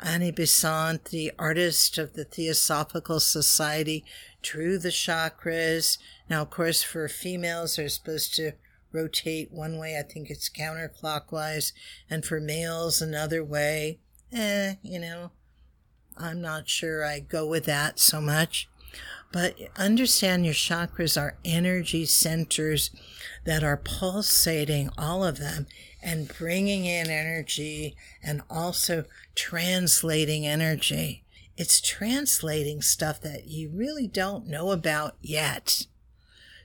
Annie 0.01 0.31
Besant, 0.31 1.07
the 1.07 1.33
artist 1.39 1.99
of 1.99 2.15
the 2.15 2.25
Theosophical 2.25 3.21
Society, 3.21 4.05
drew 4.43 4.79
the 4.79 4.91
chakras. 4.91 5.99
Now, 6.29 6.43
of 6.43 6.51
course, 6.51 6.83
for 6.83 7.09
females, 7.09 7.77
they're 7.77 7.89
supposed 7.89 8.35
to 8.37 8.53
rotate 8.93 9.53
one 9.53 9.79
way. 9.79 9.99
I 9.99 10.03
think 10.03 10.31
it's 10.31 10.49
counterclockwise. 10.49 11.73
And 12.09 12.25
for 12.25 12.41
males, 12.41 13.03
another 13.03 13.45
way. 13.45 13.99
Eh, 14.33 14.75
you 14.83 14.99
know, 14.99 15.31
I'm 16.17 16.41
not 16.41 16.69
sure 16.69 17.05
I 17.05 17.21
go 17.21 17.47
with 17.47 17.65
that 17.65 17.99
so 17.99 18.21
much. 18.21 18.69
But 19.33 19.57
understand 19.77 20.45
your 20.45 20.55
chakras 20.55 21.21
are 21.21 21.39
energy 21.45 22.05
centers 22.07 22.91
that 23.45 23.65
are 23.65 23.77
pulsating, 23.77 24.91
all 24.97 25.25
of 25.25 25.39
them, 25.39 25.67
and 26.05 26.29
bringing 26.29 26.85
in 26.85 27.09
energy 27.09 27.97
and 28.23 28.43
also 28.51 29.05
translating 29.35 30.47
energy. 30.47 31.25
It's 31.57 31.81
translating 31.81 32.83
stuff 32.83 33.21
that 33.23 33.47
you 33.47 33.71
really 33.73 34.07
don't 34.07 34.47
know 34.47 34.71
about 34.71 35.17
yet. 35.21 35.87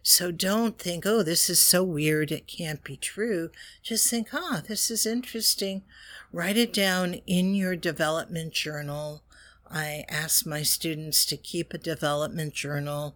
So 0.04 0.32
don't 0.32 0.78
think, 0.78 1.06
oh, 1.06 1.24
this 1.24 1.50
is 1.50 1.60
so 1.60 1.84
weird, 1.84 2.32
it 2.32 2.48
can't 2.48 2.84
be 2.84 2.98
true. 2.98 3.50
Just 3.82 4.10
think, 4.10 4.30
ah, 4.34 4.58
oh, 4.58 4.62
this 4.68 4.92
is 4.92 5.06
interesting. 5.06 5.84
Write 6.32 6.58
it 6.58 6.74
down 6.74 7.16
in 7.26 7.56
your 7.56 7.76
development 7.76 8.54
journal 8.54 9.24
I 9.72 10.06
ask 10.10 10.48
my 10.48 10.64
students 10.64 11.26
to 11.26 11.38
keep 11.38 11.74
a 11.74 11.78
development 11.78 12.54
journal, 12.56 13.16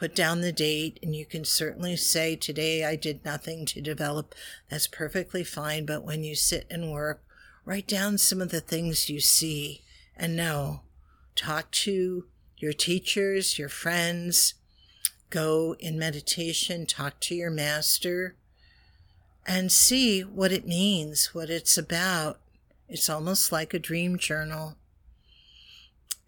put 0.00 0.14
down 0.16 0.40
the 0.40 0.50
date, 0.50 0.98
and 1.02 1.14
you 1.14 1.26
can 1.26 1.44
certainly 1.44 1.94
say, 1.94 2.34
Today 2.34 2.86
I 2.86 2.96
did 2.96 3.22
nothing 3.22 3.66
to 3.66 3.82
develop. 3.82 4.34
That's 4.70 4.86
perfectly 4.86 5.44
fine. 5.44 5.84
But 5.84 6.04
when 6.04 6.24
you 6.24 6.34
sit 6.34 6.66
and 6.70 6.90
work, 6.90 7.22
write 7.66 7.86
down 7.86 8.16
some 8.16 8.40
of 8.40 8.50
the 8.50 8.62
things 8.62 9.10
you 9.10 9.20
see 9.20 9.82
and 10.16 10.34
know. 10.34 10.80
Talk 11.36 11.70
to 11.72 12.24
your 12.56 12.72
teachers, 12.72 13.58
your 13.58 13.68
friends, 13.68 14.54
go 15.28 15.76
in 15.78 15.98
meditation, 15.98 16.86
talk 16.86 17.20
to 17.20 17.34
your 17.34 17.50
master. 17.50 18.36
and 19.46 19.70
see 19.70 20.20
what 20.20 20.52
it 20.52 20.66
means, 20.66 21.34
what 21.34 21.50
it's 21.50 21.76
about. 21.76 22.38
It's 22.88 23.10
almost 23.10 23.52
like 23.52 23.74
a 23.74 23.78
dream 23.78 24.16
journal. 24.16 24.76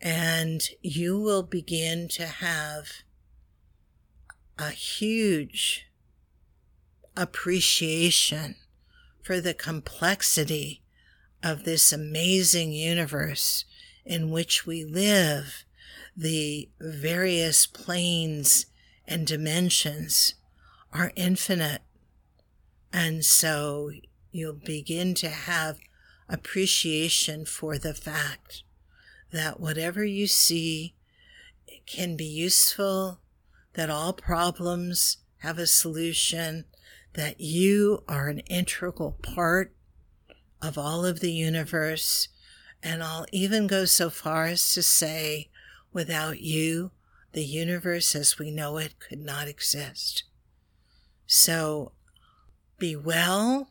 And 0.01 0.63
you 0.83 1.19
will 1.19 1.43
begin 1.43 2.09
to 2.09 2.27
have 2.27 3.03
a 4.63 4.71
huge 4.71 5.89
appreciation 7.17 8.55
for 9.21 9.41
the 9.41 9.55
complexity 9.55 10.83
of 11.43 11.65
this 11.65 11.93
amazing 11.93 12.73
universe 12.73 13.65
in 14.05 14.31
which 14.31 14.65
we 14.65 14.85
live, 14.85 15.65
the 16.17 16.69
various 16.81 17.67
planes 17.67 18.67
and 19.07 19.27
dimensions 19.27 20.35
are 20.93 21.13
infinite. 21.17 21.83
And 22.93 23.25
so 23.25 23.91
you'll 24.31 24.53
begin 24.53 25.15
to 25.15 25.29
have 25.29 25.79
appreciation 26.29 27.45
for 27.47 27.79
the 27.79 27.95
fact 27.95 28.63
that 29.33 29.59
whatever 29.59 30.05
you 30.05 30.29
see 30.29 30.95
can 31.87 32.17
be 32.17 32.25
useful, 32.25 33.19
that 33.75 33.91
all 33.91 34.13
problems 34.13 35.19
have 35.39 35.59
a 35.59 35.67
solution, 35.67 36.65
that 37.15 37.41
you 37.41 38.05
are 38.09 38.29
an 38.29 38.39
integral 38.41 39.13
part 39.23 39.75
of 40.61 40.79
all 40.79 41.05
of 41.05 41.21
the 41.21 41.33
universe. 41.33 42.29
And 42.83 43.03
I'll 43.03 43.27
even 43.33 43.67
go 43.67 43.85
so 43.85 44.11
far 44.11 44.47
as 44.47 44.73
to 44.75 44.83
say, 44.83 45.51
without 45.93 46.41
you, 46.41 46.91
the 47.33 47.45
universe 47.45 48.15
as 48.15 48.39
we 48.39 48.51
know 48.51 48.77
it 48.79 48.99
could 48.99 49.21
not 49.21 49.49
exist. 49.49 50.25
So 51.27 51.93
be 52.79 52.95
well, 52.97 53.71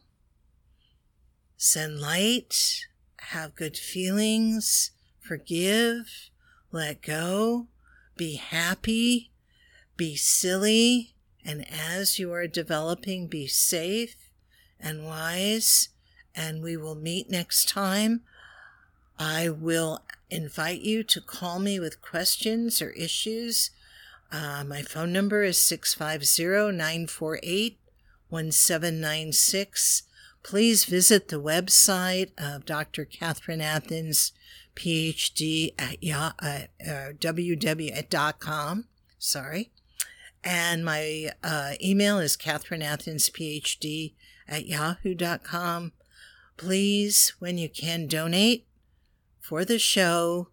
send 1.58 2.00
light, 2.00 2.86
have 3.18 3.56
good 3.56 3.78
feelings, 3.78 4.92
forgive, 5.20 6.30
let 6.72 7.02
go, 7.02 7.68
be 8.18 8.36
happy, 8.36 9.31
be 10.02 10.16
silly, 10.16 11.14
and 11.46 11.64
as 11.72 12.18
you 12.18 12.34
are 12.34 12.48
developing, 12.48 13.28
be 13.28 13.46
safe 13.46 14.32
and 14.80 15.06
wise. 15.06 15.90
And 16.36 16.64
we 16.64 16.76
will 16.76 16.96
meet 16.96 17.30
next 17.30 17.70
time. 17.70 18.22
I 19.20 19.48
will 19.48 20.00
invite 20.28 20.82
you 20.82 21.04
to 21.04 21.22
call 21.22 21.60
me 21.60 21.80
with 21.80 22.02
questions 22.02 22.82
or 22.82 22.90
issues. 22.94 23.70
Uh, 24.32 24.64
my 24.64 24.82
phone 24.82 25.14
number 25.14 25.44
is 25.44 25.62
650 25.62 26.76
948 26.76 27.78
1796. 28.30 30.04
Please 30.42 30.86
visit 30.86 31.28
the 31.28 31.40
website 31.40 32.32
of 32.40 32.66
Dr. 32.66 33.06
Catherine 33.06 33.62
Athens, 33.62 34.32
PhD 34.76 35.76
at, 35.78 35.98
uh, 36.04 36.66
uh, 36.84 37.12
www.com. 37.20 38.86
Sorry. 39.20 39.70
And 40.44 40.84
my 40.84 41.32
uh, 41.44 41.74
email 41.82 42.20
is 42.20 42.36
catherineathensphd 42.36 44.14
at 44.48 44.66
yahoo.com. 44.66 45.94
Please, 46.58 47.34
when 47.40 47.58
you 47.58 47.70
can, 47.70 48.08
donate 48.08 48.68
for 49.40 49.64
the 49.66 49.80
show 49.80 50.50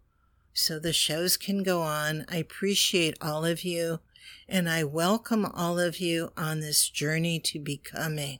so 0.52 0.78
the 0.78 0.92
shows 0.92 1.36
can 1.36 1.62
go 1.62 1.82
on. 1.82 2.24
I 2.28 2.36
appreciate 2.36 3.16
all 3.20 3.44
of 3.44 3.62
you 3.64 4.00
and 4.48 4.68
I 4.68 4.84
welcome 4.84 5.44
all 5.44 5.78
of 5.78 6.00
you 6.00 6.32
on 6.36 6.60
this 6.60 6.88
journey 6.88 7.38
to 7.40 7.58
becoming. 7.58 8.38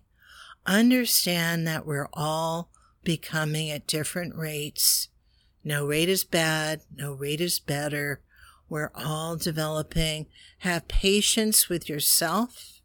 Understand 0.67 1.67
that 1.67 1.87
we're 1.87 2.09
all 2.13 2.71
becoming 3.05 3.71
at 3.71 3.87
different 3.87 4.35
rates. 4.35 5.09
No 5.63 5.87
rate 5.87 6.09
is 6.09 6.25
bad, 6.25 6.81
no 6.95 7.13
rate 7.13 7.41
is 7.41 7.61
better. 7.61 8.23
We're 8.69 8.91
all 8.95 9.37
developing. 9.37 10.27
Have 10.59 10.89
patience 10.89 11.69
with 11.69 11.89
yourself 11.89 12.81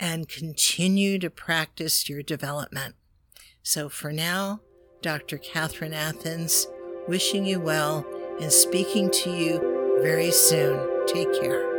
and 0.00 0.28
continue 0.28 1.18
to 1.18 1.30
practice 1.30 2.08
your 2.08 2.22
development. 2.22 2.96
So 3.62 3.88
for 3.88 4.12
now, 4.12 4.60
Dr. 5.02 5.38
Catherine 5.38 5.94
Athens, 5.94 6.66
wishing 7.06 7.46
you 7.46 7.60
well 7.60 8.06
and 8.40 8.52
speaking 8.52 9.10
to 9.10 9.30
you 9.30 9.98
very 10.02 10.30
soon. 10.30 11.06
Take 11.06 11.40
care. 11.40 11.73